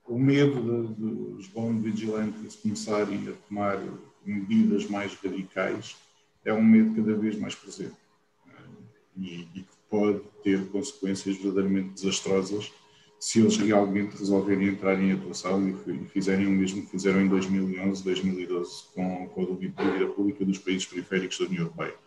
[0.06, 3.78] o medo dos bons vigilantes começarem a tomar
[4.26, 5.98] medidas mais radicais
[6.46, 7.98] é um medo cada vez mais presente
[8.48, 8.84] uh,
[9.18, 12.72] e, e que pode ter consequências verdadeiramente desastrosas
[13.20, 18.02] se eles realmente resolverem entrar em atuação e, fizerem o mesmo que fizeram em 2011,
[18.02, 22.03] 2012 com, com a dívida pública dos países periféricos da União Europeia.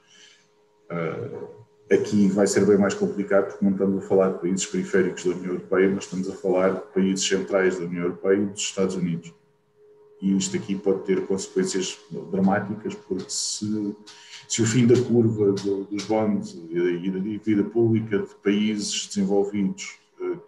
[0.90, 1.48] Uh,
[1.92, 5.30] aqui vai ser bem mais complicado porque não estamos a falar de países periféricos da
[5.30, 8.94] União Europeia, mas estamos a falar de países centrais da União Europeia e dos Estados
[8.94, 9.32] Unidos.
[10.20, 11.98] E isto aqui pode ter consequências
[12.30, 13.94] dramáticas, porque se,
[14.48, 19.98] se o fim da curva do, dos bonds e da dívida pública de países desenvolvidos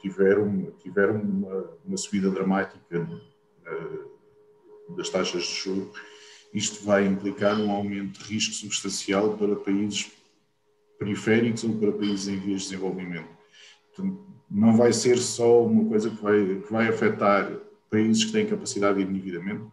[0.00, 5.88] tiveram, tiveram uma, uma subida dramática uh, das taxas de juros.
[6.52, 10.10] Isto vai implicar um aumento de risco substancial para países
[10.98, 13.28] periféricos ou para países em vias de desenvolvimento.
[13.94, 17.52] Portanto, não vai ser só uma coisa que vai, que vai afetar
[17.90, 19.70] países que têm capacidade de endividamento,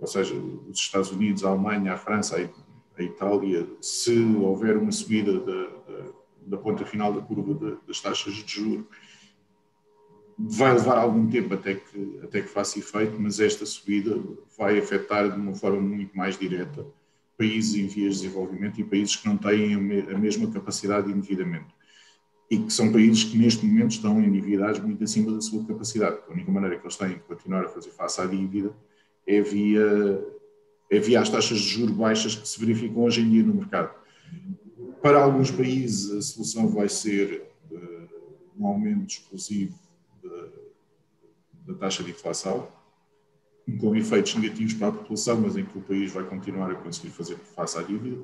[0.00, 5.38] ou seja, os Estados Unidos, a Alemanha, a França, a Itália, se houver uma subida
[5.40, 6.12] da, da,
[6.46, 8.84] da ponta final da curva de, das taxas de juros
[10.38, 14.18] vai levar algum tempo até que, até que faça efeito, mas esta subida
[14.58, 16.84] vai afetar de uma forma muito mais direta
[17.42, 21.74] países em vias de desenvolvimento e países que não têm a mesma capacidade de endividamento.
[22.48, 26.18] E que são países que neste momento estão endividados muito acima da sua capacidade.
[26.28, 28.72] A única maneira que eles têm de continuar a fazer face à dívida
[29.26, 30.24] é via,
[30.88, 33.92] é via as taxas de juros baixas que se verificam hoje em dia no mercado.
[35.02, 38.08] Para alguns países a solução vai ser uh,
[38.56, 39.76] um aumento explosivo
[41.66, 42.68] da, taxa de inflação,
[43.80, 47.10] com efeitos negativos para a população, mas em que o país vai continuar a conseguir
[47.10, 48.22] fazer face à dívida,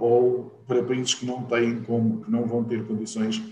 [0.00, 3.42] ou para países que não têm como, que não vão ter condições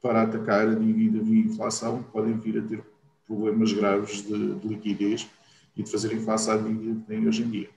[0.00, 2.82] para atacar a dívida via inflação, podem vir a ter
[3.26, 5.28] problemas graves de, de liquidez
[5.76, 7.70] e de fazerem face à dívida que têm hoje em dia.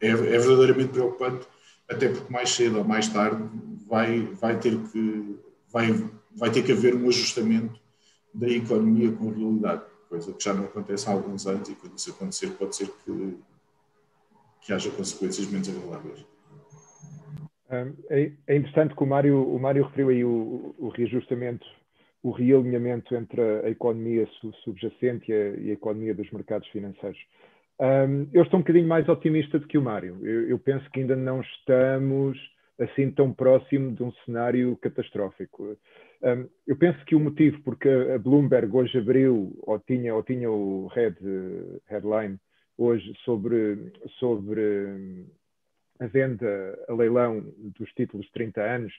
[0.00, 1.46] É, é, verdadeiramente preocupante,
[1.88, 3.42] até porque mais cedo ou mais tarde
[3.86, 5.36] vai, vai ter que
[5.72, 5.92] vai
[6.38, 7.80] vai ter que haver um ajustamento
[8.32, 11.96] da economia com a realidade, coisa que já não acontece há alguns anos e quando
[11.96, 13.38] isso acontecer pode ser que,
[14.62, 16.24] que haja consequências menos agradáveis.
[17.70, 21.66] É, é interessante que o Mário, o Mário referiu aí o, o reajustamento,
[22.22, 24.26] o realinhamento entre a economia
[24.64, 27.18] subjacente e a, e a economia dos mercados financeiros.
[27.80, 30.18] Um, eu estou um bocadinho mais otimista do que o Mário.
[30.22, 32.38] Eu, eu penso que ainda não estamos
[32.78, 35.76] assim tão próximo de um cenário catastrófico.
[36.22, 40.50] Um, eu penso que o motivo porque a Bloomberg hoje abriu, ou tinha, ou tinha
[40.50, 41.16] o head,
[41.86, 42.38] headline
[42.76, 45.26] hoje sobre, sobre
[46.00, 48.94] a venda, a leilão dos títulos de 30 anos,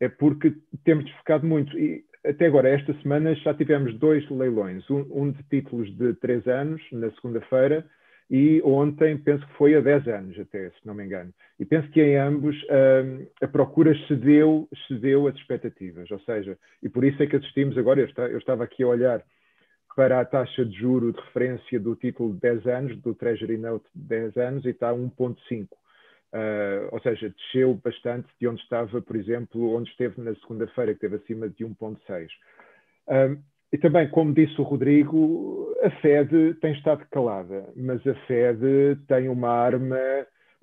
[0.00, 0.54] é porque
[0.84, 1.76] temos focado muito.
[1.76, 6.46] E até agora, esta semana, já tivemos dois leilões: um, um de títulos de 3
[6.46, 7.84] anos, na segunda-feira,
[8.30, 11.32] e ontem penso que foi a 10 anos até, se não me engano.
[11.58, 16.88] E penso que em ambos um, a procura cedeu, cedeu as expectativas, ou seja, e
[16.88, 19.24] por isso é que assistimos agora, eu, está, eu estava aqui a olhar
[19.96, 23.86] para a taxa de juro de referência do título de 10 anos, do Treasury Note
[23.94, 25.66] de 10 anos, e está a 1.5.
[26.30, 31.04] Uh, ou seja, desceu bastante de onde estava, por exemplo, onde esteve na segunda-feira, que
[31.04, 32.28] esteve acima de 1.6.
[33.08, 33.42] Uh,
[33.72, 39.28] e também, como disse o Rodrigo, a Fed tem estado calada, mas a Fed tem
[39.28, 39.98] uma arma,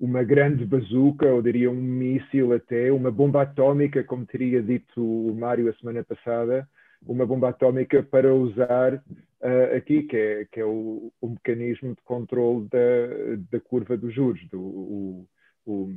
[0.00, 5.34] uma grande bazuca, ou diria um míssil até, uma bomba atómica, como teria dito o
[5.34, 6.68] Mário a semana passada,
[7.06, 12.02] uma bomba atómica para usar uh, aqui, que é, que é o, o, mecanismo de
[12.02, 15.28] controle da, da curva dos juros, do o,
[15.64, 15.94] o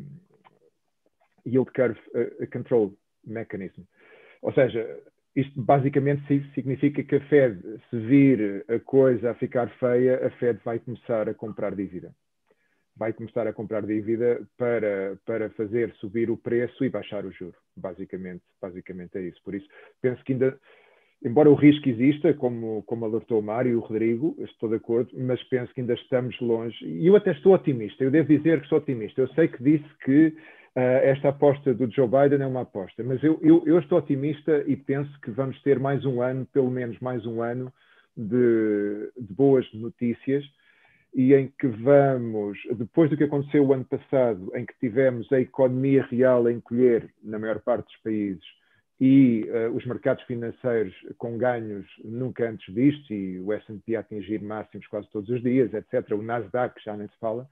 [1.47, 2.93] Yield Curve uh, Control
[3.25, 3.81] Mechanism.
[4.41, 5.01] Ou seja,
[5.35, 6.21] isto basicamente
[6.53, 11.29] significa que a Fed, se vir a coisa a ficar feia, a Fed vai começar
[11.29, 12.11] a comprar dívida.
[12.97, 17.55] Vai começar a comprar dívida para, para fazer subir o preço e baixar o juro.
[17.77, 19.41] Basicamente, basicamente é isso.
[19.43, 19.67] Por isso,
[20.01, 20.59] penso que ainda,
[21.23, 25.11] embora o risco exista, como, como alertou o Mário e o Rodrigo, estou de acordo,
[25.17, 26.83] mas penso que ainda estamos longe.
[26.85, 28.03] E eu até estou otimista.
[28.03, 29.21] Eu devo dizer que sou otimista.
[29.21, 30.35] Eu sei que disse que
[30.75, 34.75] esta aposta do Joe Biden é uma aposta, mas eu, eu, eu, estou otimista e
[34.75, 37.73] penso que vamos ter mais um ano, pelo menos mais um ano,
[38.15, 40.43] de, de, boas notícias
[41.13, 45.39] e em que vamos, depois do que aconteceu o ano passado, em que tivemos a
[45.39, 48.43] economia real a encolher na maior parte dos países
[48.99, 54.41] e uh, os mercados financeiros com ganhos nunca antes vistos e o S&P a atingir
[54.41, 56.11] máximos quase todos os dias, etc.
[56.11, 57.47] O Nasdaq já nem se fala.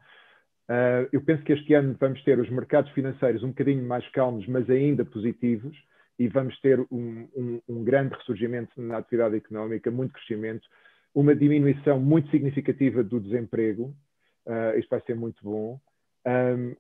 [0.70, 4.45] Uh, eu penso que este ano vamos ter os mercados financeiros um bocadinho mais calmos,
[4.47, 5.78] mas ainda positivos,
[6.20, 10.68] e vamos ter um, um, um grande ressurgimento na atividade económica, muito crescimento,
[11.15, 13.95] uma diminuição muito significativa do desemprego,
[14.45, 15.80] uh, isto vai ser muito bom,
[16.26, 16.76] um,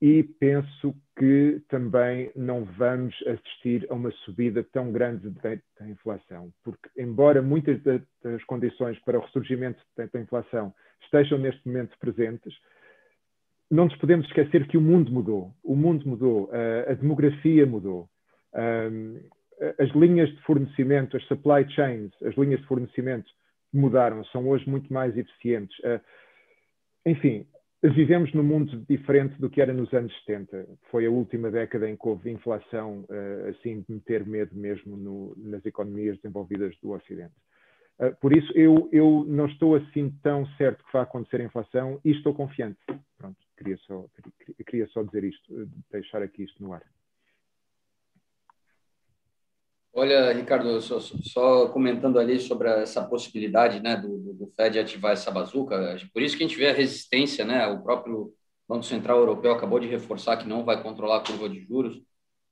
[0.00, 6.88] e penso que também não vamos assistir a uma subida tão grande da inflação, porque
[6.96, 10.74] embora muitas das condições para o ressurgimento da inflação
[11.04, 12.52] estejam neste momento presentes,
[13.72, 15.50] não nos podemos esquecer que o mundo mudou.
[15.64, 16.50] O mundo mudou,
[16.86, 18.06] a demografia mudou.
[19.78, 23.30] as linhas de fornecimento, as supply chains, as linhas de fornecimento
[23.72, 25.74] mudaram, são hoje muito mais eficientes.
[27.06, 27.46] enfim,
[27.82, 30.68] vivemos num mundo diferente do que era nos anos 70.
[30.90, 33.06] Foi a última década em que houve inflação,
[33.48, 37.32] assim, de meter medo mesmo no, nas economias desenvolvidas do Ocidente.
[38.20, 42.10] por isso, eu, eu não estou assim tão certo que vai acontecer a inflação e
[42.10, 42.78] estou confiante.
[43.16, 44.06] Pronto queria só,
[44.66, 46.82] queria só dizer isto, deixar aqui isto no ar.
[49.94, 55.30] Olha, Ricardo, só, só, comentando ali sobre essa possibilidade né, do, do, Fed ativar essa
[55.30, 57.66] bazuca, por isso que a gente vê a resistência, né?
[57.66, 58.34] O próprio
[58.66, 62.02] Banco Central Europeu acabou de reforçar que não vai controlar a curva de juros,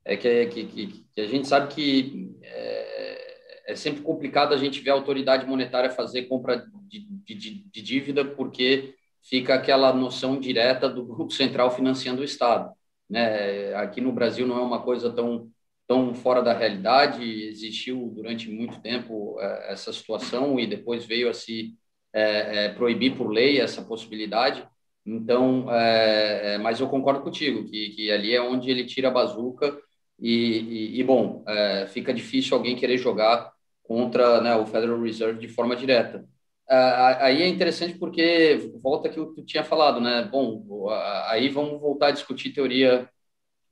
[0.05, 4.79] é que, que, que, que a gente sabe que é, é, sempre complicado a gente
[4.79, 10.89] ver a autoridade monetária fazer compra de, de, de dívida, porque fica aquela noção direta
[10.89, 12.71] do Grupo Central financiando o Estado.
[13.09, 13.73] Né?
[13.75, 15.49] Aqui no Brasil não é uma coisa tão,
[15.87, 21.33] tão fora da realidade, existiu durante muito tempo é, essa situação e depois veio a
[21.33, 21.75] se
[22.13, 24.67] é, é, proibir por lei essa possibilidade.
[25.05, 29.11] Então, é, é, mas eu concordo contigo, que, que ali é onde ele tira a
[29.11, 29.77] bazuca
[30.19, 33.51] e, e, e bom, é, fica difícil alguém querer jogar
[33.83, 36.25] contra né, o Federal Reserve de forma direta.
[36.73, 40.23] Ah, aí é interessante porque volta aqui o que tu tinha falado, né?
[40.23, 40.87] Bom,
[41.27, 43.09] aí vamos voltar a discutir teoria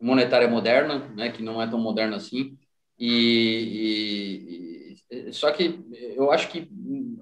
[0.01, 1.31] monetária moderna, né?
[1.31, 2.57] Que não é tão moderna assim.
[2.99, 5.79] E, e só que
[6.15, 6.69] eu acho que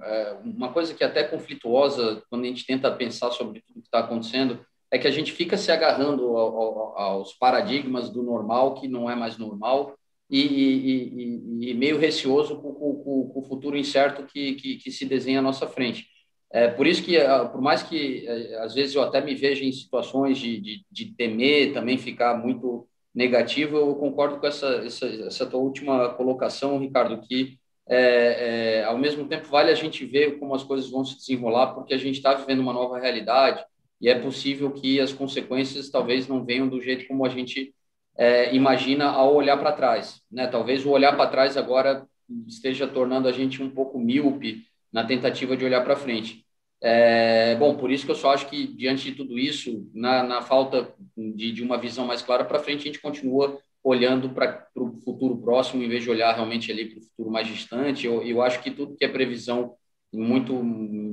[0.04, 3.88] é, uma coisa que é até conflituosa quando a gente tenta pensar sobre tudo que
[3.88, 9.10] está acontecendo é que a gente fica se agarrando aos paradigmas do normal que não
[9.10, 9.96] é mais normal
[10.30, 15.06] e, e, e, meio receoso com, com, com, o futuro incerto que, que, que, se
[15.06, 16.06] desenha à nossa frente.
[16.52, 19.64] É, por isso que, ah, por mais que é, às vezes eu até me veja
[19.64, 25.08] em situações de, de, de temer, também ficar muito negativo, eu concordo com essa, essa,
[25.08, 27.58] essa tua última colocação, Ricardo, que
[27.90, 31.74] é, é, ao mesmo tempo vale a gente ver como as coisas vão se desenrolar,
[31.74, 33.64] porque a gente está vivendo uma nova realidade
[34.00, 37.74] e é possível que as consequências talvez não venham do jeito como a gente
[38.18, 40.22] é, imagina ao olhar para trás.
[40.32, 40.48] Né?
[40.48, 42.06] Talvez o olhar para trás agora
[42.48, 46.46] esteja tornando a gente um pouco míope na tentativa de olhar para frente.
[46.82, 50.42] É, bom, por isso que eu só acho que, diante de tudo isso, na, na
[50.42, 54.94] falta de, de, uma visão mais clara para frente, a gente continua olhando para o
[55.04, 58.06] futuro próximo, em vez de olhar realmente ali para o futuro mais distante.
[58.06, 59.76] Eu, eu acho que tudo que é previsão
[60.14, 60.62] muito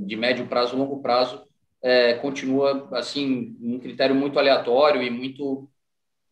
[0.07, 1.43] de médio prazo, longo prazo,
[1.83, 5.69] é, continua assim um critério muito aleatório e muito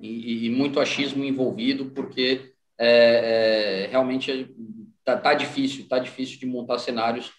[0.03, 4.53] e, e muito achismo envolvido, porque é, é, realmente
[5.05, 7.33] tá, tá difícil, tá difícil de montar cenários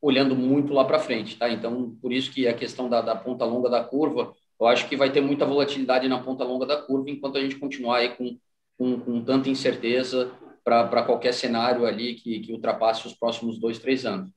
[0.00, 1.48] olhando muito lá para frente, tá?
[1.48, 4.96] Então, por isso que a questão da, da, ponta longa da curva, eu acho que
[4.96, 8.38] vai ter muita volatilidade na ponta longa da curva, enquanto a gente continuar aí com,
[8.78, 10.30] com, com tanta incerteza
[10.62, 14.30] para qualquer cenário ali que, que ultrapasse os próximos dois, três anos.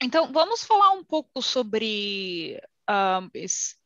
[0.00, 3.76] Então, vamos falar um pouco sobre uh, esse,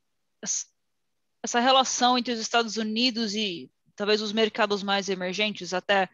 [1.43, 6.09] essa relação entre os Estados Unidos e talvez os mercados mais emergentes, até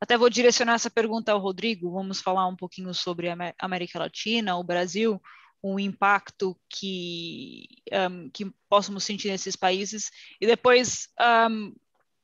[0.00, 1.90] até vou direcionar essa pergunta ao Rodrigo.
[1.90, 5.20] Vamos falar um pouquinho sobre a América Latina, o Brasil,
[5.60, 7.66] o impacto que,
[8.08, 10.10] um, que possamos sentir nesses países.
[10.40, 11.08] E depois
[11.50, 11.74] um,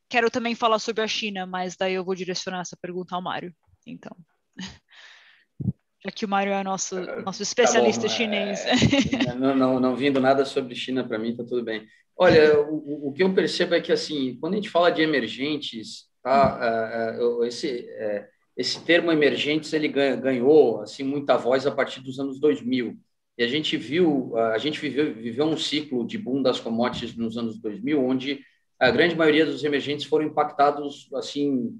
[0.09, 3.53] quero também falar sobre a China, mas daí eu vou direcionar essa pergunta ao Mário.
[3.85, 4.15] Então,
[6.03, 8.65] já que o Mário é nosso, nosso tá especialista tá bom, chinês.
[8.65, 11.85] É, não, não, não vindo nada sobre China para mim, tá tudo bem.
[12.17, 16.05] Olha, o, o que eu percebo é que, assim, quando a gente fala de emergentes,
[16.25, 16.57] Tá?
[16.59, 22.19] É, é, esse, é, esse termo emergentes ele ganhou assim muita voz a partir dos
[22.19, 22.97] anos 2000
[23.37, 27.37] e a gente viu a gente viveu, viveu um ciclo de boom das commodities nos
[27.37, 28.39] anos 2000 onde
[28.79, 31.79] a grande maioria dos emergentes foram impactados assim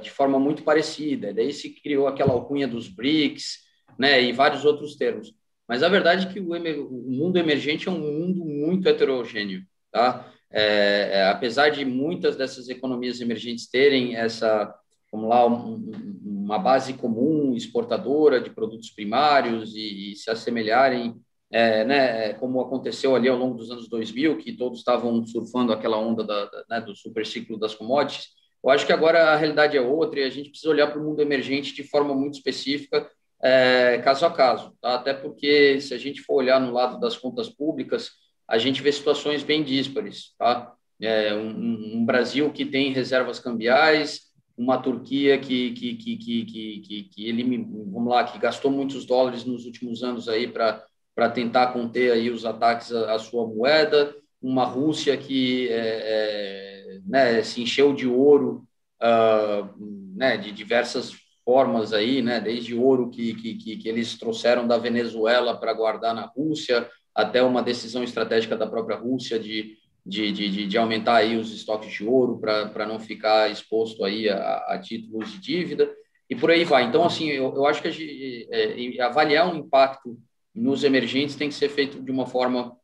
[0.00, 3.58] de forma muito parecida daí se criou aquela alcunha dos BRICS
[3.98, 5.34] né e vários outros termos
[5.68, 10.32] mas a verdade é que o, o mundo emergente é um mundo muito heterogêneo tá
[10.52, 14.72] é, é, apesar de muitas dessas economias emergentes terem essa,
[15.10, 15.90] vamos lá, um,
[16.22, 21.16] uma base comum exportadora de produtos primários e, e se assemelharem,
[21.50, 25.96] é, né, como aconteceu ali ao longo dos anos 2000, que todos estavam surfando aquela
[25.96, 28.28] onda da, da, né, do super ciclo das commodities,
[28.62, 31.04] eu acho que agora a realidade é outra e a gente precisa olhar para o
[31.04, 33.10] mundo emergente de forma muito específica,
[33.42, 34.94] é, caso a caso, tá?
[34.94, 38.10] até porque se a gente for olhar no lado das contas públicas,
[38.48, 40.72] a gente vê situações bem díspares, tá?
[41.00, 44.20] É, um, um, Brasil que tem reservas cambiais,
[44.56, 47.58] uma Turquia que que, que, que, que, que ele,
[47.90, 52.44] vamos lá, que gastou muitos dólares nos últimos anos aí para tentar conter aí os
[52.44, 58.66] ataques à, à sua moeda, uma Rússia que é, é, né, se encheu de ouro,
[59.02, 59.68] uh,
[60.16, 61.12] né, de diversas
[61.44, 66.26] formas aí, né, desde ouro que, que, que eles trouxeram da Venezuela para guardar na
[66.26, 71.52] Rússia, até uma decisão estratégica da própria Rússia de, de, de, de aumentar aí os
[71.52, 75.90] estoques de ouro para não ficar exposto aí a, a, títulos de dívida
[76.28, 76.84] e por aí vai.
[76.84, 80.18] Então, assim, eu, eu acho que é, avaliar um impacto
[80.54, 82.76] nos emergentes tem que ser feito de uma forma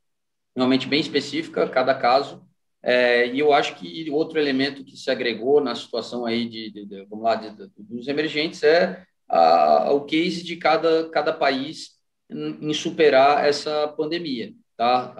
[0.55, 2.43] realmente bem específica, cada caso,
[2.81, 6.85] é, e eu acho que outro elemento que se agregou na situação aí de, de,
[6.85, 11.98] de vamos lá, de, dos emergentes é a, o case de cada, cada país
[12.29, 14.53] em superar essa pandemia.
[14.77, 15.13] Tá?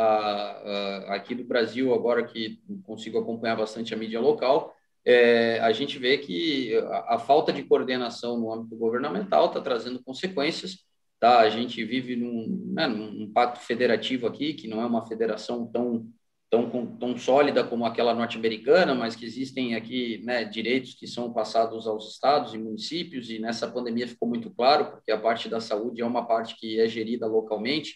[1.10, 4.74] aqui do Brasil, agora que consigo acompanhar bastante a mídia local,
[5.06, 10.02] é, a gente vê que a, a, falta de coordenação no âmbito governamental está trazendo
[10.02, 10.86] consequências.
[11.20, 11.40] Tá?
[11.40, 16.08] A gente vive num, né, num pacto federativo aqui, que não é uma federação tão
[16.50, 21.88] tão, tão sólida como aquela norte-americana, mas que existem aqui né, direitos que são passados
[21.88, 26.02] aos estados e municípios, e nessa pandemia ficou muito claro, porque a parte da saúde
[26.02, 27.96] é uma parte que é gerida localmente.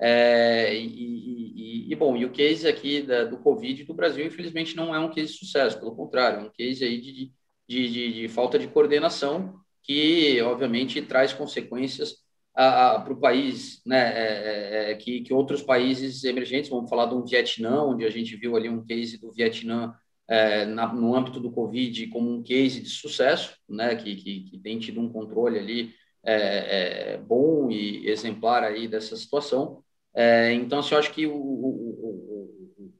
[0.00, 4.76] É, e, e, e, bom, e o case aqui da, do Covid do Brasil, infelizmente,
[4.76, 7.32] não é um case de sucesso, pelo contrário, é um case aí de,
[7.68, 12.27] de, de, de falta de coordenação, que obviamente traz consequências
[12.58, 17.14] para o país, né, é, é, é, que, que outros países emergentes, vamos falar de
[17.14, 19.94] um Vietnã, onde a gente viu ali um case do Vietnã
[20.26, 24.58] é, na, no âmbito do Covid como um case de sucesso, né, que, que, que
[24.58, 25.94] tem tido um controle ali
[26.24, 29.84] é, é bom e exemplar aí dessa situação.
[30.52, 31.68] então, assim, eu acho que o, o,
[32.76, 32.92] o,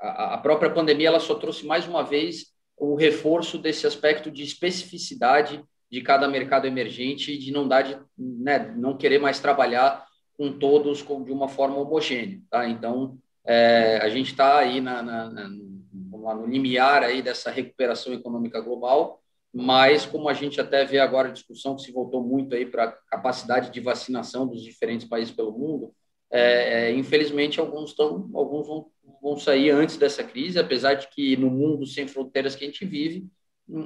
[0.00, 4.44] a, a própria pandemia ela só trouxe mais uma vez o reforço desse aspecto de
[4.44, 10.06] especificidade de cada mercado emergente e de não dar de, né, não querer mais trabalhar
[10.36, 12.68] com todos de uma forma homogênea, tá?
[12.68, 18.60] Então, é, a gente está aí na, na, na, no limiar aí dessa recuperação econômica
[18.60, 19.20] global,
[19.52, 22.84] mas como a gente até vê agora a discussão que se voltou muito aí para
[22.84, 25.92] a capacidade de vacinação dos diferentes países pelo mundo,
[26.30, 28.86] é, é, infelizmente alguns estão, alguns vão,
[29.22, 32.84] vão sair antes dessa crise, apesar de que no mundo sem fronteiras que a gente
[32.84, 33.26] vive,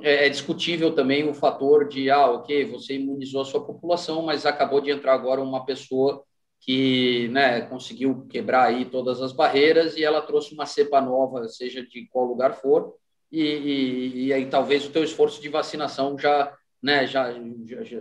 [0.03, 4.47] é, é discutível também o fator de, ah, ok, você imunizou a sua população, mas
[4.47, 6.24] acabou de entrar agora uma pessoa
[6.61, 11.85] que né, conseguiu quebrar aí todas as barreiras e ela trouxe uma cepa nova, seja
[11.85, 12.95] de qual lugar for,
[13.30, 17.33] e, e, e aí talvez o teu esforço de vacinação já, né, já,
[17.66, 17.99] já, já,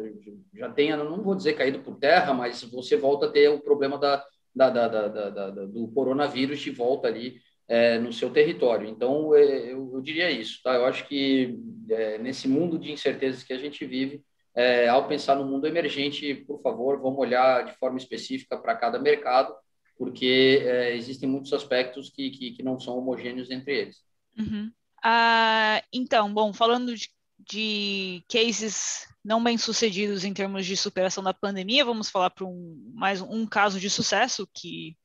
[0.54, 3.98] já tenha, não vou dizer caído por terra, mas você volta a ter o problema
[3.98, 4.24] da,
[4.54, 7.38] da, da, da, do coronavírus de volta ali
[7.72, 8.86] é, no seu território.
[8.90, 10.62] Então, é, eu, eu, diria isso.
[10.62, 10.76] Tá?
[10.76, 11.58] Eu acho que
[11.90, 14.22] é, nesse mundo de incertezas que a gente vive,
[14.54, 19.00] é, ao pensar no mundo emergente, por favor, vamos olhar de forma específica para cada
[19.00, 19.56] mercado,
[19.98, 24.02] porque é, existem muitos aspectos que, que, que, não são homogêneos entre eles.
[24.38, 24.70] Uhum.
[25.02, 27.08] Ah, então, bom, falando de,
[27.40, 32.92] de, cases não bem sucedidos em termos de superação da pandemia, vamos falar para um,
[32.94, 34.98] mais um caso de sucesso, que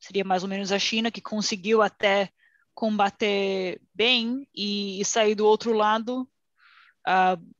[0.00, 2.30] seria mais ou menos a China, que conseguiu até
[2.74, 6.22] combater bem e, e sair do outro lado
[7.06, 7.50] uh,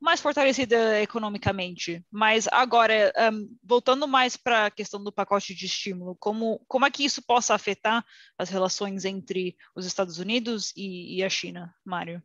[0.00, 2.04] mais fortalecida economicamente.
[2.10, 6.90] Mas agora, um, voltando mais para a questão do pacote de estímulo, como, como é
[6.90, 8.04] que isso possa afetar
[8.38, 12.22] as relações entre os Estados Unidos e, e a China, Mário?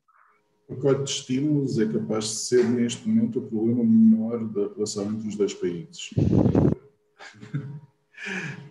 [0.68, 5.12] O pacote de estímulos é capaz de ser, neste momento, o problema menor da relação
[5.12, 6.12] entre os dois países.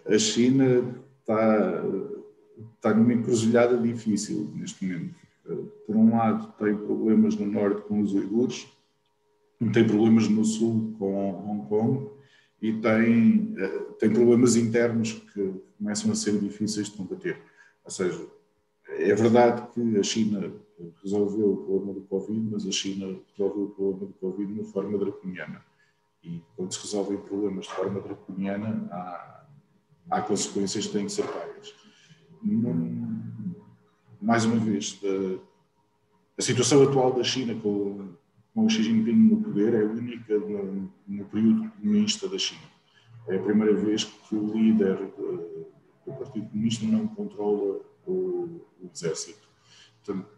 [0.07, 1.84] A China está,
[2.74, 5.14] está numa encruzilhada difícil neste momento.
[5.86, 8.68] Por um lado, tem problemas no norte com os uigures,
[9.72, 12.11] tem problemas no sul com Hong Kong
[12.62, 17.38] e tem, eh, tem problemas internos que começam a ser difíceis de combater.
[17.84, 18.26] Ou seja,
[18.88, 20.53] é verdade que a China
[21.03, 24.68] resolveu o problema do Covid, mas a China resolveu o problema do Covid de uma
[24.68, 25.64] forma draconiana.
[26.22, 29.39] E quando se resolvem problemas de forma draconiana, há,
[30.11, 31.74] há consequências que têm que ser pagas.
[34.20, 35.00] Mais uma vez,
[36.36, 38.11] a situação atual da China com,
[38.54, 42.68] o Xi Jinping no poder é única no, período comunista da China.
[43.28, 45.66] É a primeira vez que o líder do,
[46.04, 49.48] do Partido Comunista não controla o, o exército.
[50.04, 50.28] Portanto,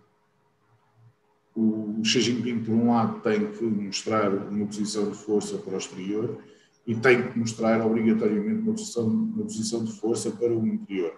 [1.55, 5.79] o Xi Jinping, por um lado, tem que mostrar uma posição de força para o
[5.79, 6.43] exterior
[6.87, 11.15] e tem que mostrar obrigatoriamente uma posição, uma posição de força para o interior.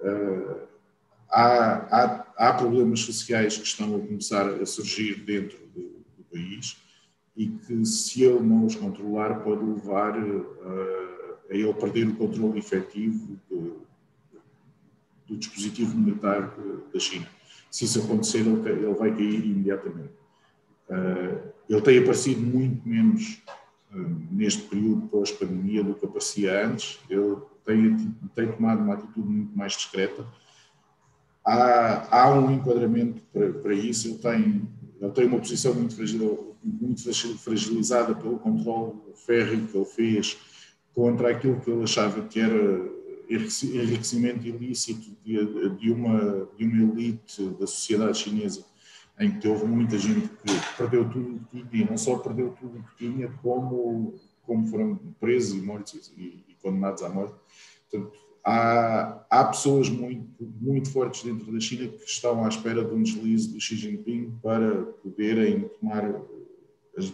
[0.00, 0.66] Uh,
[1.30, 1.44] há,
[1.90, 6.76] há, há, problemas sociais que estão a começar a surgir dentro do, do país
[7.36, 12.58] e que, se ele não os controlar, pode levar uh, a ele perder o controle
[12.58, 13.82] efetivo do,
[15.26, 17.28] do dispositivo monetário da China
[17.70, 20.12] se isso acontecer, ele, ele vai cair imediatamente.
[20.88, 23.40] Uh, ele tem aparecido muito menos
[23.92, 26.98] neste período pós-pandemia do que aparecia antes.
[27.08, 30.24] Ele tem, tem, tomado uma atitude muito mais discreta.
[31.44, 34.08] Há, há um enquadramento para, para isso.
[34.08, 34.68] Ele tem,
[35.00, 38.94] ele tem uma posição muito, fragil, muito fragilizada pelo controle
[39.26, 40.38] férreo que ele fez
[40.94, 47.44] contra aquilo que ele achava que era enriquecimento ilícito de, de, uma, de uma elite
[47.60, 48.64] da sociedade chinesa,
[49.20, 52.78] em que houve muita gente que perdeu tudo o que tinha, não só perdeu tudo
[52.78, 57.34] o que tinha, como, como foram presos e mortos e, e condenados à morte.
[57.90, 60.26] Portanto, há, há pessoas muito,
[60.60, 64.38] muito fortes dentro da China que estão à espera de um deslize do Xi Jinping
[64.42, 66.04] para poderem tomar
[66.96, 67.12] as,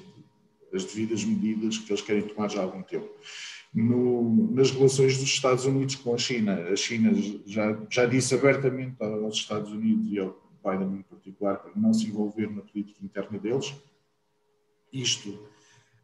[0.73, 3.11] as devidas medidas que eles querem tomar já há algum tempo
[3.75, 6.55] no, nas relações dos Estados Unidos com a China.
[6.73, 7.13] A China
[7.45, 12.07] já, já disse abertamente aos Estados Unidos e ao Biden em particular para não se
[12.07, 13.75] envolver na política interna deles.
[14.93, 15.39] Isto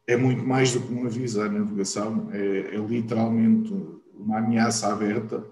[0.07, 3.73] é muito mais do que um aviso à navegação, é, é literalmente
[4.15, 5.45] uma ameaça aberta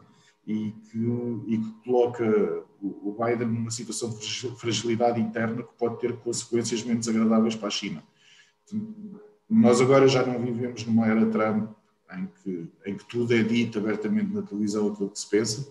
[0.46, 0.98] e que,
[1.46, 7.06] e que coloca o Biden numa situação de fragilidade interna que pode ter consequências menos
[7.08, 8.02] agradáveis para a China.
[9.48, 11.70] Nós agora já não vivemos numa era Trump
[12.12, 15.68] em que, em que tudo é dito abertamente na televisão aquilo que se pensa.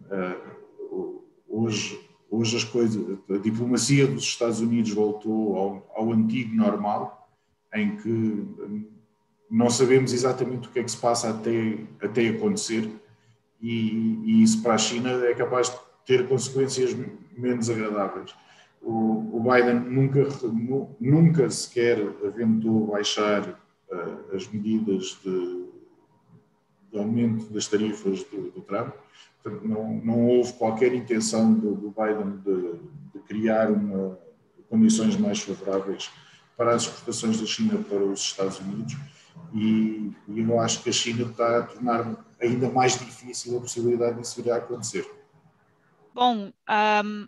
[0.00, 7.28] Uh, hoje, hoje as coisas, a diplomacia dos Estados Unidos voltou ao, ao antigo normal,
[7.74, 8.46] em que
[9.50, 12.90] não sabemos exatamente o que é que se passa até, até acontecer,
[13.60, 16.94] e, e isso para a China é capaz de ter consequências
[17.36, 18.34] menos agradáveis.
[18.82, 20.28] O, o Biden nunca,
[21.00, 25.66] nunca sequer aventou baixar uh, as medidas de
[26.96, 28.94] de aumento das tarifas do, do Trump.
[29.62, 32.80] Não, não houve qualquer intenção do, do Biden de,
[33.12, 34.18] de criar uma,
[34.68, 36.10] condições mais favoráveis
[36.56, 38.96] para as exportações da China para os Estados Unidos
[39.54, 44.18] e, e eu acho que a China está a tornar ainda mais difícil a possibilidade
[44.18, 45.06] disso vir a acontecer.
[46.12, 46.52] Bom, um,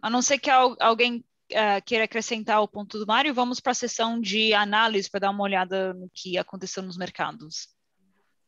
[0.02, 3.74] a não ser que alguém uh, queira acrescentar o ponto do Mário, vamos para a
[3.74, 7.68] sessão de análise para dar uma olhada no que aconteceu nos mercados.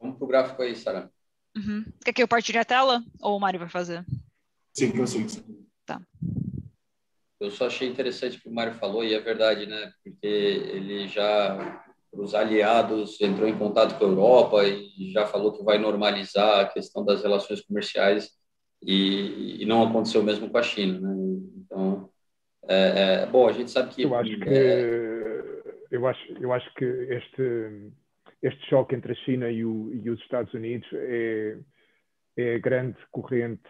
[0.00, 1.10] Vamos para o gráfico aí, Sara.
[1.60, 1.84] Uhum.
[2.04, 4.04] Quer que eu partilhe a tela ou o Mário vai fazer?
[4.72, 5.28] Sim, consigo.
[5.84, 6.00] Tá.
[7.38, 9.92] Eu só achei interessante o que o Mário falou, e é verdade, né?
[10.02, 15.64] Porque ele já, os aliados, entrou em contato com a Europa e já falou que
[15.64, 18.30] vai normalizar a questão das relações comerciais,
[18.82, 21.14] e, e não aconteceu mesmo com a China, né?
[21.56, 22.10] Então,
[22.68, 24.02] é, é, bom, a gente sabe que.
[24.02, 25.62] Eu acho que, é...
[25.90, 27.90] eu acho, eu acho que este,
[28.42, 31.58] este choque entre a China e, o, e os Estados Unidos é,
[32.36, 33.68] é a grande corrente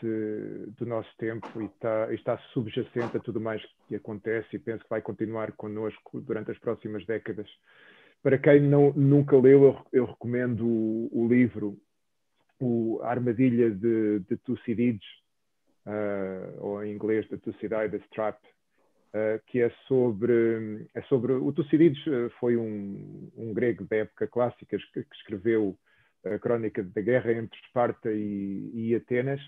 [0.78, 4.90] do nosso tempo e está, está subjacente a tudo mais que acontece e penso que
[4.90, 7.48] vai continuar connosco durante as próximas décadas.
[8.22, 11.76] Para quem não, nunca leu, eu, eu recomendo o, o, livro
[12.60, 14.36] o, A Armadilha de, de
[15.86, 18.38] uh, ou em inglês The Thucydides Trap,
[19.12, 24.28] Uh, que é sobre, é sobre o Tucídides uh, foi um, um, grego da época
[24.28, 25.76] clássica que, que, escreveu
[26.24, 29.40] a crónica da guerra entre Esparta e, e, Atenas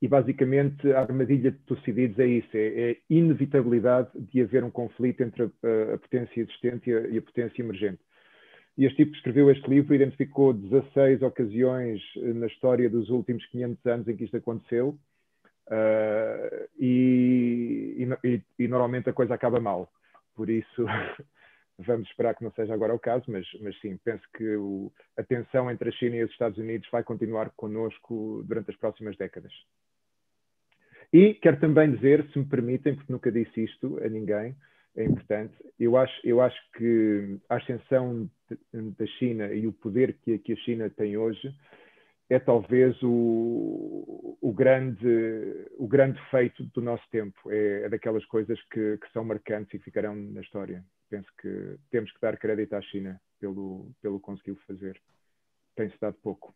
[0.00, 4.70] e basicamente a armadilha de Tucídides é isso, é, é a inevitabilidade de haver um
[4.70, 8.00] conflito entre a, a potência existente e a, e a, potência emergente.
[8.78, 13.84] E este tipo escreveu este livro identificou 16 ocasiões eh, na história dos últimos 500
[13.84, 14.98] anos em que isto aconteceu
[15.70, 17.19] Uh, e,
[18.24, 19.90] e, e, normalmente a coisa acaba mal.
[20.34, 20.84] Por isso,
[21.78, 25.22] vamos esperar que não seja agora o caso, mas, mas sim, penso que o, a
[25.22, 29.52] tensão entre a China e os Estados Unidos vai continuar connosco durante as próximas décadas.
[31.12, 34.54] E quero também dizer, se me permitem, porque nunca disse isto a ninguém,
[34.96, 38.28] é importante, eu acho, eu acho que a ascensão
[38.72, 41.54] da China e o poder que, que a China tem hoje
[42.30, 47.36] é talvez o, o, grande, o grande feito do nosso tempo.
[47.50, 50.84] É, é daquelas coisas que, que, são marcantes e ficarão na história.
[51.10, 54.96] Penso que temos que dar crédito à China pelo, pelo conseguiu fazer.
[55.74, 56.54] Tem-se dado pouco.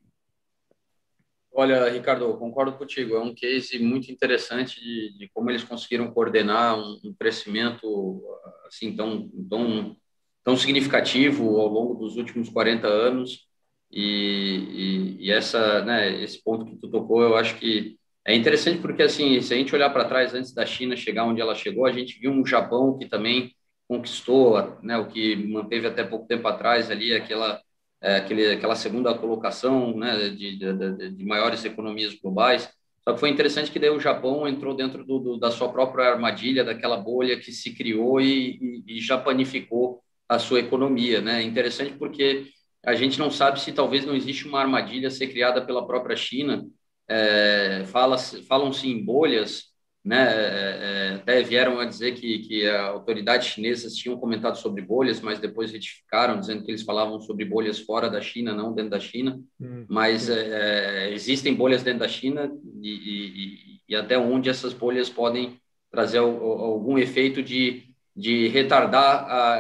[1.51, 3.17] Olha, Ricardo, concordo contigo.
[3.17, 8.23] É um case muito interessante de, de como eles conseguiram coordenar um, um, crescimento
[8.67, 9.97] assim tão, tão,
[10.45, 13.49] tão significativo ao longo dos últimos 40 anos
[13.97, 18.81] e, e, e, essa, né, esse ponto que tu tocou, eu acho que é interessante
[18.81, 21.87] porque, assim, se a gente olhar para trás, antes da China chegar onde ela chegou,
[21.87, 23.55] a gente viu um Japão que também
[23.87, 27.61] conquistou, né, o que manteve até pouco tempo atrás ali aquela,
[28.03, 32.69] é, aquele, aquela segunda colocação né, de, de, de, maiores economias globais.
[33.05, 36.07] Só que foi interessante que daí o Japão entrou dentro do, do, da sua própria
[36.11, 41.21] armadilha, daquela bolha que se criou e, e, e japanificou a sua economia.
[41.21, 41.43] Né?
[41.43, 42.47] Interessante porque
[42.85, 46.17] a gente não sabe se talvez não existe uma armadilha a ser criada pela própria
[46.17, 46.67] China.
[47.09, 49.75] É, fala, falam-se em bolhas,
[50.05, 50.23] né?
[50.23, 55.39] É, é, até vieram a dizer que, que autoridades chinesas tinham comentado sobre bolhas, mas
[55.39, 59.41] depois retificaram, dizendo que eles falavam sobre bolhas fora da China, não dentro da China.
[59.59, 65.09] Hum, mas é, existem bolhas dentro da China e, e, e, até onde essas bolhas
[65.09, 65.59] podem
[65.91, 69.55] trazer algum efeito de de retardar a,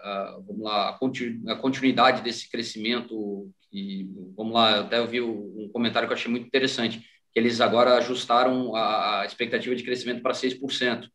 [0.00, 0.98] a, lá,
[1.48, 3.50] a continuidade desse crescimento.
[3.72, 7.00] E, vamos lá, até ouvi um comentário que eu achei muito interessante,
[7.32, 11.08] que eles agora ajustaram a, a expectativa de crescimento para 6%.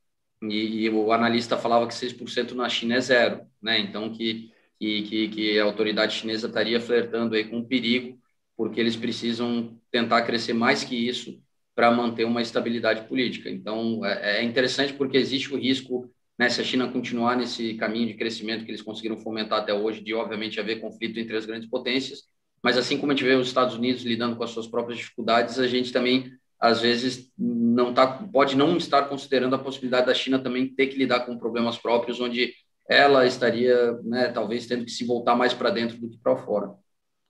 [0.44, 3.80] E, e o analista falava que 6% na China é zero, né?
[3.80, 8.18] Então, que, que, que a autoridade chinesa estaria flertando aí com um perigo,
[8.56, 11.42] porque eles precisam tentar crescer mais que isso
[11.74, 13.50] para manter uma estabilidade política.
[13.50, 18.08] Então, é, é interessante porque existe o risco né, se a China continuar nesse caminho
[18.08, 21.70] de crescimento que eles conseguiram fomentar até hoje, de obviamente haver conflito entre as grandes
[21.70, 22.24] potências,
[22.62, 25.60] mas assim como a gente vê os Estados Unidos lidando com as suas próprias dificuldades,
[25.60, 30.40] a gente também às vezes não tá, pode não estar considerando a possibilidade da China
[30.40, 32.54] também ter que lidar com problemas próprios, onde
[32.90, 36.76] ela estaria, né, talvez tendo que se voltar mais para dentro do que para fora.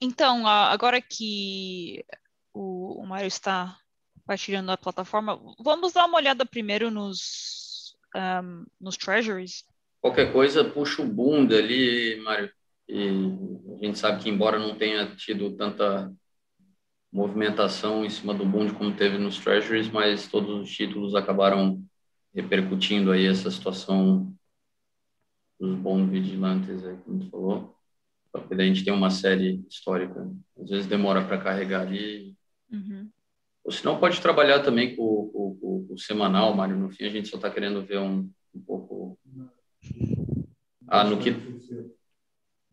[0.01, 2.05] Então, agora que
[2.53, 3.77] o, Mário está
[4.25, 7.64] partilhando a plataforma, vamos dar uma olhada primeiro nos
[8.15, 9.65] um, nos treasuries?
[10.01, 12.51] Qualquer coisa puxa o bunda ali, Mário.
[12.87, 13.09] E
[13.81, 16.13] a gente sabe que, embora não tenha tido tanta
[17.11, 21.81] movimentação em cima do bund como teve nos treasuries, mas todos os títulos acabaram
[22.33, 24.35] repercutindo aí essa situação
[25.59, 27.75] dos bons vigilantes, aí, como tu falou.
[28.31, 30.29] Porque a gente tem uma série histórica.
[30.61, 32.35] Às vezes demora para carregar ali.
[32.69, 33.09] Uhum.
[33.65, 36.77] Ou se não, pode trabalhar também com, com, com, com, o semanal, Mário.
[36.77, 39.17] No fim, a gente só está querendo ver um, um pouco.
[40.87, 41.35] Ah, no que.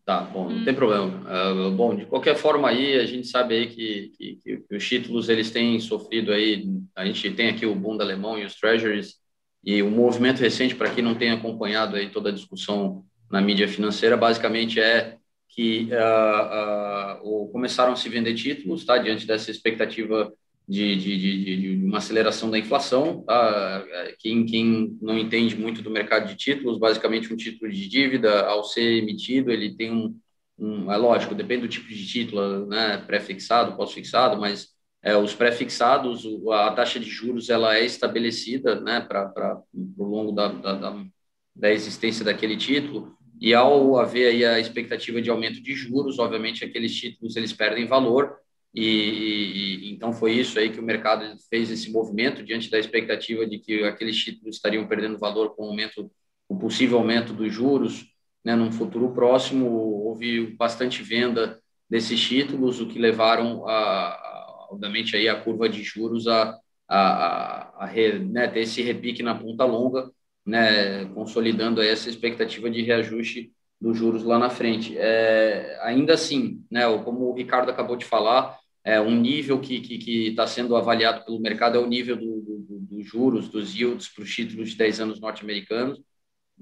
[0.05, 0.65] Tá, bom, não hum.
[0.65, 1.07] tem problema.
[1.07, 5.29] Uh, bom, de qualquer forma aí, a gente sabe aí que, que, que, os títulos,
[5.29, 9.15] eles têm sofrido aí, a gente tem aqui o Bund alemão e os Treasuries,
[9.63, 13.67] e o movimento recente, para quem não tem acompanhado aí toda a discussão na mídia
[13.67, 15.17] financeira, basicamente é
[15.47, 20.31] que uh, uh, começaram a se vender títulos, tá, diante dessa expectativa
[20.67, 23.23] de, de, de, de, uma aceleração da inflação.
[23.23, 23.85] Tá?
[24.19, 28.63] Quem, quem não entende muito do mercado de títulos, basicamente um título de dívida, ao
[28.63, 30.17] ser emitido, ele tem um,
[30.57, 32.97] um é lógico, depende do tipo de título, né?
[33.05, 39.61] pré-fixado, pós-fixado, mas é, os pré-fixados, a taxa de juros ela é estabelecida né, para
[39.73, 41.05] o longo da, da,
[41.53, 46.63] da existência daquele título, e ao haver aí a expectativa de aumento de juros, obviamente
[46.63, 48.37] aqueles títulos eles perdem valor,
[48.73, 53.45] e, e, então foi isso aí que o mercado fez esse movimento diante da expectativa
[53.45, 56.11] de que aqueles títulos estariam perdendo valor com o aumento,
[56.49, 58.05] o possível aumento dos juros,
[58.43, 65.29] né, num futuro próximo houve bastante venda desses títulos, o que levaram a, obviamente aí
[65.29, 66.57] a curva de juros a,
[66.87, 67.87] a, a, a
[68.19, 70.11] né, ter esse repique na ponta longa,
[70.45, 74.97] né, consolidando essa expectativa de reajuste dos juros lá na frente.
[74.97, 79.87] É, ainda assim, né, como o Ricardo acabou de falar, é, um nível que está
[79.87, 83.75] que, que tá sendo avaliado pelo mercado é o nível dos do, do juros, dos
[83.75, 86.01] yields para os títulos de 10 anos norte-americanos.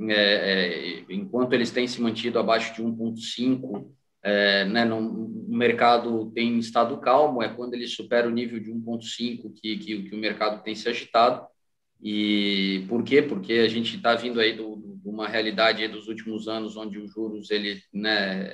[0.10, 3.92] É, é, enquanto eles têm se mantido abaixo de 1,5,
[4.24, 5.02] é, né, o
[5.50, 10.16] mercado tem estado calmo, é quando ele supera o nível de 1,5 que, que, que,
[10.16, 11.46] o mercado tem se agitado.
[12.02, 13.22] E por quê?
[13.22, 14.62] Porque a gente está vindo aí de
[15.06, 18.52] uma realidade dos últimos anos onde os juros ele, né,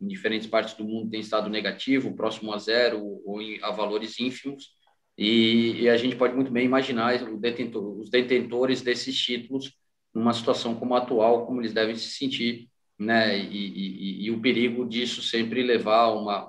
[0.00, 4.18] em diferentes partes do mundo tem estado negativo, próximo a zero ou em, a valores
[4.20, 4.74] ínfimos,
[5.18, 9.72] e, e, a gente pode muito bem imaginar detentor, os detentores desses títulos
[10.12, 12.68] numa situação como a atual, como eles devem se sentir,
[12.98, 16.48] né, e, e, e o perigo disso sempre levar uma,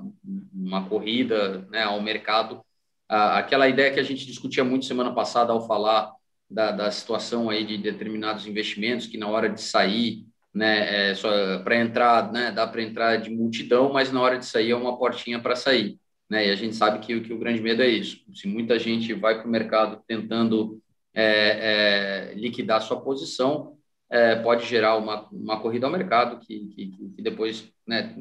[0.54, 2.62] uma corrida né, ao mercado.
[3.08, 6.14] Aquela ideia que a gente discutia muito semana passada ao falar
[6.50, 10.26] da, da situação aí de determinados investimentos, que na hora de sair
[10.58, 11.12] né?
[11.12, 12.51] É só para entrar, né?
[12.51, 15.99] Dá para entrar de multidão, mas na hora de sair é uma portinha para sair,
[16.30, 16.47] né?
[16.47, 18.20] E a gente sabe que, que o grande medo é isso.
[18.34, 20.82] Se muita gente vai para o mercado tentando
[21.14, 23.78] é, é, liquidar sua posição,
[24.10, 28.16] é, pode gerar uma, uma corrida ao mercado que, que, que depois, né?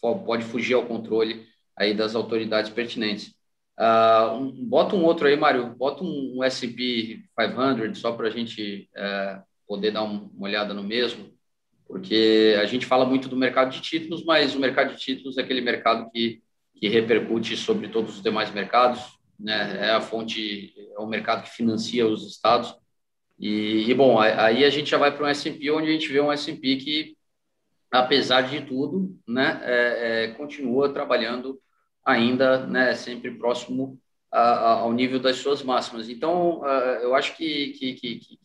[0.00, 3.34] Pode fugir ao controle aí das autoridades pertinentes.
[3.78, 5.74] Uh, um, bota um outro aí, Mário.
[5.76, 10.82] Bota um, um S&P 500 só para a gente é, poder dar uma olhada no
[10.82, 11.35] mesmo
[11.86, 15.42] porque a gente fala muito do mercado de títulos, mas o mercado de títulos é
[15.42, 16.42] aquele mercado que,
[16.74, 19.00] que repercute sobre todos os demais mercados,
[19.38, 19.86] né?
[19.86, 22.74] É a fonte, é o mercado que financia os estados.
[23.38, 26.20] E, e bom, aí a gente já vai para um S&P onde a gente vê
[26.20, 27.16] um S&P que,
[27.90, 31.60] apesar de tudo, né, é, é, continua trabalhando
[32.04, 34.00] ainda, né, sempre próximo
[34.32, 36.08] a, a, ao nível das suas máximas.
[36.08, 38.38] Então, uh, eu acho que, que, que, que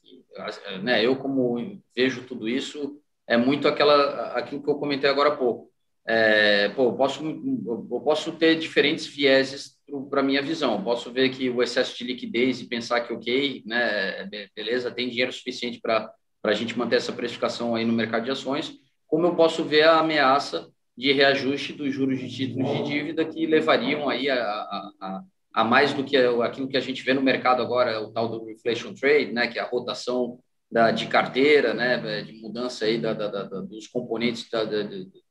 [0.81, 3.00] né, eu como vejo tudo isso
[3.31, 5.71] é muito aquela, aquilo que eu comentei agora há pouco.
[6.05, 9.77] É, pô, eu posso, eu posso ter diferentes vieses
[10.09, 10.73] para minha visão.
[10.73, 15.07] Eu posso ver que o excesso de liquidez e pensar que, ok, né, beleza, tem
[15.07, 16.11] dinheiro suficiente para
[16.43, 18.73] a gente manter essa precificação aí no mercado de ações,
[19.07, 20.67] como eu posso ver a ameaça
[20.97, 25.21] de reajuste dos juros de títulos de dívida que levariam aí a, a, a,
[25.53, 28.49] a mais do que aquilo que a gente vê no mercado agora, o tal do
[28.51, 30.37] inflation trade, né, que é a rotação
[30.71, 34.47] da, de carteira, né, de mudança aí da, da, da dos componentes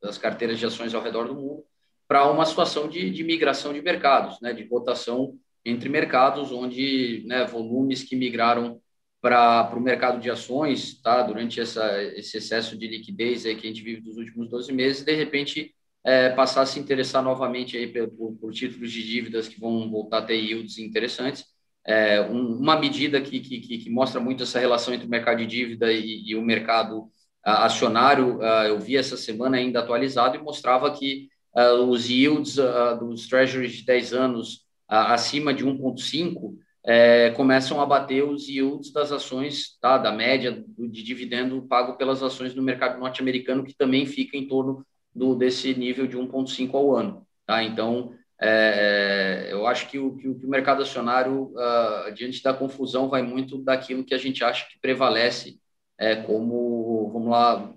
[0.03, 1.65] das carteiras de ações ao redor do mundo,
[2.07, 7.45] para uma situação de, de migração de mercados, né, de rotação entre mercados, onde né,
[7.45, 8.81] volumes que migraram
[9.21, 13.71] para o mercado de ações, tá, durante essa, esse excesso de liquidez aí que a
[13.71, 15.75] gente vive dos últimos 12 meses, de repente
[16.05, 20.19] é, passar a se interessar novamente aí por, por, títulos de dívidas que vão voltar
[20.19, 21.45] a ter yields interessantes,
[21.91, 25.47] é, um, uma medida que, que, que, mostra muito essa relação entre o mercado de
[25.47, 27.11] dívida e, e o mercado uh,
[27.43, 28.39] acionário.
[28.39, 32.55] Uh, eu vi essa semana ainda atualizado e mostrava que uh, os yields
[33.01, 39.13] dos treasuries de 10 anos acima de 1,5 é, começam a bater os yields das
[39.13, 44.37] ações, tá, da média de dividendo pago pelas ações no mercado norte-americano, que também fica
[44.37, 44.85] em torno
[45.15, 47.27] do, desse nível de 1,5 ao ano.
[47.47, 47.63] Tá?
[47.63, 53.09] Então, é, é, eu acho que o, que o, mercado acionário, uh, diante da confusão,
[53.09, 55.61] vai muito daquilo que a gente acha que prevalece
[55.99, 57.71] é, como, vamos lá,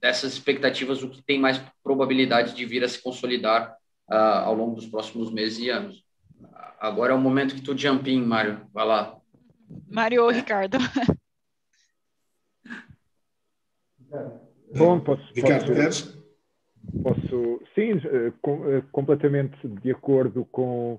[0.00, 3.76] dessas expectativas, o que tem mais probabilidade de vir a se consolidar
[4.10, 6.02] uh, ao longo dos próximos meses e anos.
[6.80, 8.66] Agora é o momento que tu jump in, Mário.
[8.72, 9.18] Vai lá.
[9.90, 10.78] Mário ou Ricardo?
[14.74, 15.22] Bom, posso.
[15.34, 16.17] Ricardo, queres?
[17.02, 20.98] Posso, sim, eh, eh, completamente de acordo com,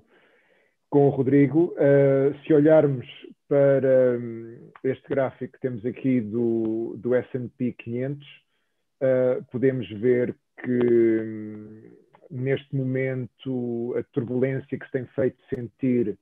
[0.88, 1.74] com o Rodrigo.
[1.74, 3.06] Uh, se olharmos
[3.48, 11.20] para um, este gráfico que temos aqui do, do S&P 500, uh, podemos ver que
[11.20, 11.82] um,
[12.30, 16.16] neste momento a turbulência que se tem feito sentir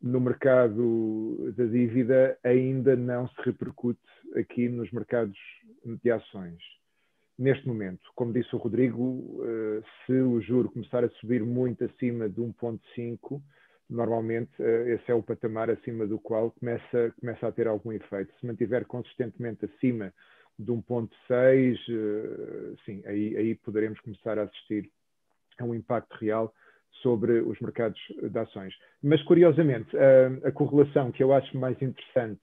[0.00, 4.00] no mercado da dívida ainda não se repercute
[4.36, 5.36] aqui nos mercados
[5.84, 6.77] de ações
[7.38, 8.00] neste momento.
[8.14, 13.40] Como disse o Rodrigo, eh, se o juro começar a subir muito acima de 1,5,
[13.88, 18.34] normalmente eh, esse é o patamar acima do qual começa, começa a ter algum efeito.
[18.40, 20.12] Se mantiver consistentemente acima
[20.58, 24.90] de 1,6, eh, sim, aí, aí poderemos começar a assistir
[25.58, 26.52] a um impacto real
[27.02, 28.74] sobre os mercados de ações.
[29.00, 32.40] Mas, curiosamente, a, a correlação que eu acho mais interessante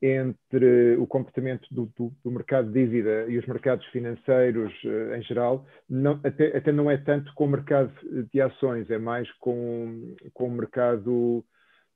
[0.00, 5.22] entre o comportamento do, do, do, mercado de dívida e os mercados financeiros uh, em
[5.22, 7.92] geral, não, até, até, não é tanto com o mercado
[8.32, 11.44] de ações, é mais com, com o mercado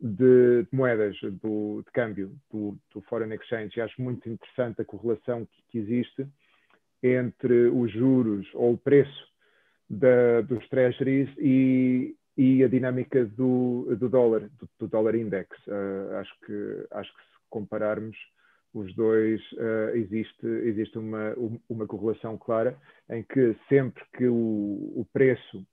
[0.01, 3.79] de, de moedas, do, de câmbio, do, do, foreign exchange.
[3.79, 6.27] E acho muito interessante a correlação que, que existe
[7.03, 9.29] entre os juros ou o preço
[9.89, 15.49] da, dos treasuries e, e a dinâmica do, do dólar, do, do dólar index.
[15.69, 18.17] Uh, acho que acho que compararmos
[18.75, 21.35] os dois, uh, existe, existe uma,
[21.69, 22.77] uma correlação clara
[23.11, 25.67] em que sempre que o, o preço,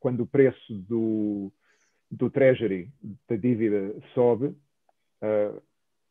[0.00, 1.52] quando o preço do,
[2.10, 2.90] do treasury,
[3.28, 5.62] da dívida, sobe, uh,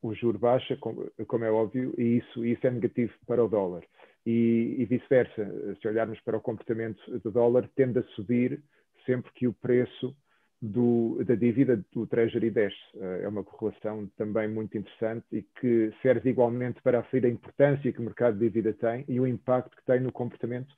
[0.01, 3.83] o juro baixa, como, como, é óbvio, e isso, isso é negativo para o dólar.
[4.25, 8.61] E, e vice-versa, se olharmos para o comportamento do dólar, tende a subir
[9.05, 10.15] sempre que o preço
[10.61, 12.75] do, da dívida do Treasury desce.
[12.95, 17.91] Eh, é uma correlação também muito interessante e que serve igualmente para aferir a importância
[17.91, 20.73] que o mercado de dívida tem e o impacto que tem no comportamento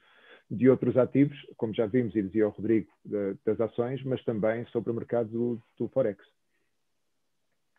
[0.52, 2.92] de outros ativos, como já vimos e dizia o Rodrigo,
[3.46, 6.26] das ações, mas também sobre o mercado do, do Forex.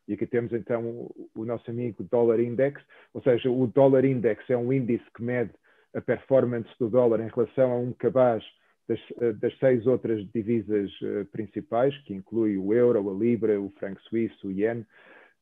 [0.07, 2.81] E aqui temos então o nosso amigo Dollar Index,
[3.13, 5.53] ou seja, o Dollar Index é um índice que mede
[5.95, 8.45] a performance do dólar em relação a um cabaz
[8.91, 13.71] das, eh, das, seis outras divisas uh, principais, que inclui o euro, a libra, o
[13.79, 14.81] franco suíço, o yen,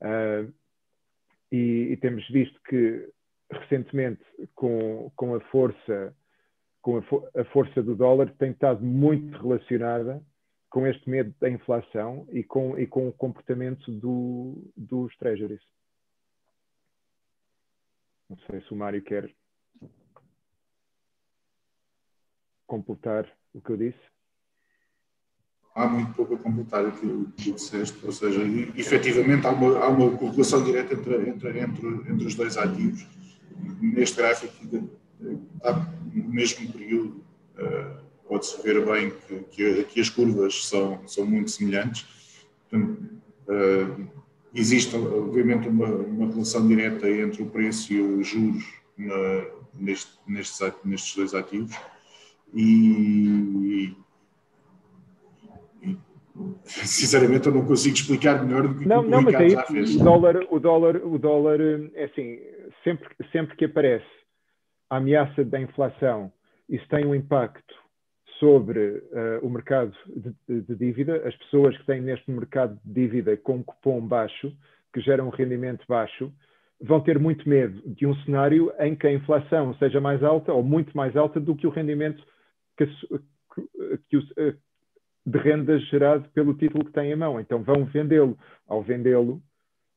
[0.03, 0.53] uh,
[1.51, 3.09] e, e, temos visto que
[3.51, 4.23] recentemente
[4.55, 6.15] com, com a força
[6.83, 10.23] com a, a, força do dólar tem estado muito relacionada
[10.69, 15.63] com este medo da inflação e com, e com o comportamento do, dos treasuries.
[18.29, 19.35] Não sei se o Mário quer
[22.67, 23.27] completar
[23.59, 23.99] o que eu disse?
[25.75, 28.41] Há muito pouco a completar aquilo que disseste, ou seja,
[28.77, 33.07] efetivamente há uma, há uma correlação direta entre, entre, entre, entre os dois ativos.
[33.81, 37.25] Neste gráfico, no mesmo período,
[37.59, 42.07] uh, pode-se ver bem que, que, que, as curvas são, são muito semelhantes.
[42.69, 44.09] Portanto, uh,
[44.55, 48.65] existe, obviamente, uma, uma, relação direta entre o preço e os juros
[48.97, 51.77] na, neste, nestes, nestes dois ativos
[52.55, 53.95] e,
[55.85, 55.97] e,
[56.65, 59.97] sinceramente eu não consigo explicar melhor do que não, o não, Ricardo já fez.
[59.97, 61.61] O dólar, o dólar, o dólar
[61.95, 62.39] é assim,
[62.85, 64.07] sempre, sempre que aparece
[64.91, 66.33] a ameaça da inflação,
[66.69, 67.75] isso tem um impacto
[68.39, 73.37] sobre uh, o mercado de, de, dívida, as pessoas que têm neste mercado de dívida
[73.37, 74.53] com cupom baixo,
[74.93, 76.33] que geram um rendimento baixo,
[76.81, 80.63] vão ter muito medo de um cenário em que a inflação seja mais alta ou
[80.63, 82.23] muito mais alta do que o rendimento
[82.79, 84.59] que, que, que
[85.29, 87.39] de renda gerado pelo título que têm em mão.
[87.39, 88.39] Então vão vendê-lo.
[88.67, 89.43] Ao vendê-lo,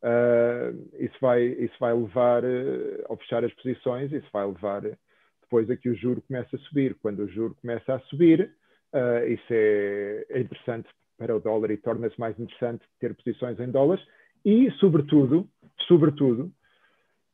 [0.04, 4.82] uh, isso, vai, isso vai levar, uh, ao fechar as posições, isso vai levar
[5.42, 6.96] depois a que o juro comece a subir.
[7.02, 8.54] Quando o juro começa a subir,
[8.94, 13.70] uh, isso é, é interessante para o dólar e torna-se mais interessante ter posições em
[13.70, 14.04] dólares
[14.44, 15.48] e, sobretudo,
[15.88, 16.52] sobretudo,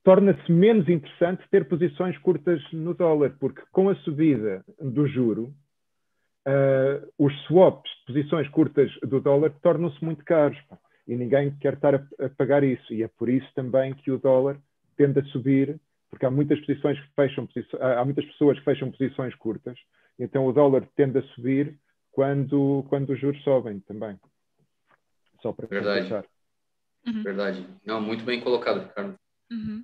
[0.07, 5.53] torna-se menos interessante ter posições curtas no dólar, porque com a subida do juro,
[6.47, 11.73] uh, os swaps de posições curtas do dólar tornam-se muito caros pá, e ninguém quer
[11.73, 12.93] estar a, a, pagar isso.
[12.93, 14.57] E é por isso também que o dólar
[14.95, 15.77] tende a subir,
[16.09, 17.45] porque há muitas posições que fecham
[17.77, 19.77] há muitas pessoas que fecham posições curtas,
[20.17, 21.77] então o dólar tende a subir
[22.13, 24.17] quando, quando os juros sobem também.
[25.41, 26.25] Só para Verdade.
[27.05, 27.23] Uhum.
[27.23, 27.67] Verdade.
[27.85, 29.19] Não, muito bem colocado, Ricardo.
[29.51, 29.83] Uhum.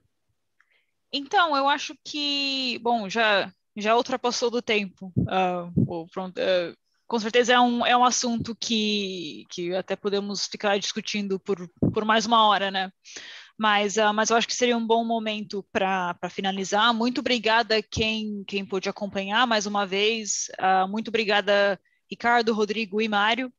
[1.13, 5.13] Então, eu acho que, bom, já, já ultrapassou do tempo.
[5.15, 10.79] Uh, pronto, uh, com certeza é um, é um assunto que, que até podemos ficar
[10.79, 12.91] discutindo por, por mais uma hora, né?
[13.55, 16.91] Mas, uh, mas eu acho que seria um bom momento para finalizar.
[16.95, 20.49] Muito obrigada quem, quem pôde acompanhar mais uma vez.
[20.59, 23.53] Uh, muito obrigada, Ricardo, Rodrigo e Mário,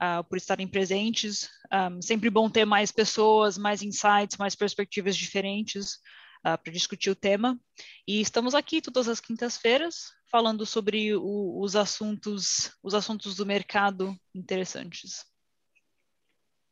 [0.00, 1.48] uh, por estarem presentes.
[1.72, 5.98] Um, sempre bom ter mais pessoas, mais insights, mais perspectivas diferentes
[6.42, 7.58] para discutir o tema.
[8.06, 14.16] E estamos aqui todas as quintas-feiras falando sobre o, os assuntos, os assuntos do mercado
[14.34, 15.24] interessantes.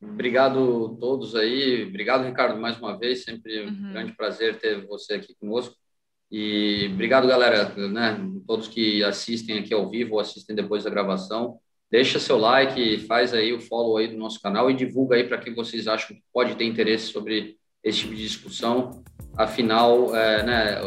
[0.00, 1.84] Obrigado a todos aí.
[1.84, 3.24] Obrigado, Ricardo, mais uma vez.
[3.24, 3.92] Sempre um uhum.
[3.92, 5.74] grande prazer ter você aqui conosco.
[6.30, 11.58] E obrigado, galera, né, todos que assistem aqui ao vivo ou assistem depois da gravação.
[11.90, 15.38] Deixa seu like, faz aí o follow aí do nosso canal e divulga aí para
[15.38, 17.58] quem vocês acham que pode ter interesse sobre
[17.88, 19.02] esse tipo de discussão.
[19.36, 20.80] Afinal, é, né,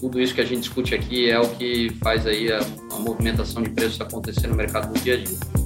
[0.00, 2.60] tudo isso que a gente discute aqui é o que faz aí a,
[2.92, 5.59] a movimentação de preços acontecer no mercado do dia a dia.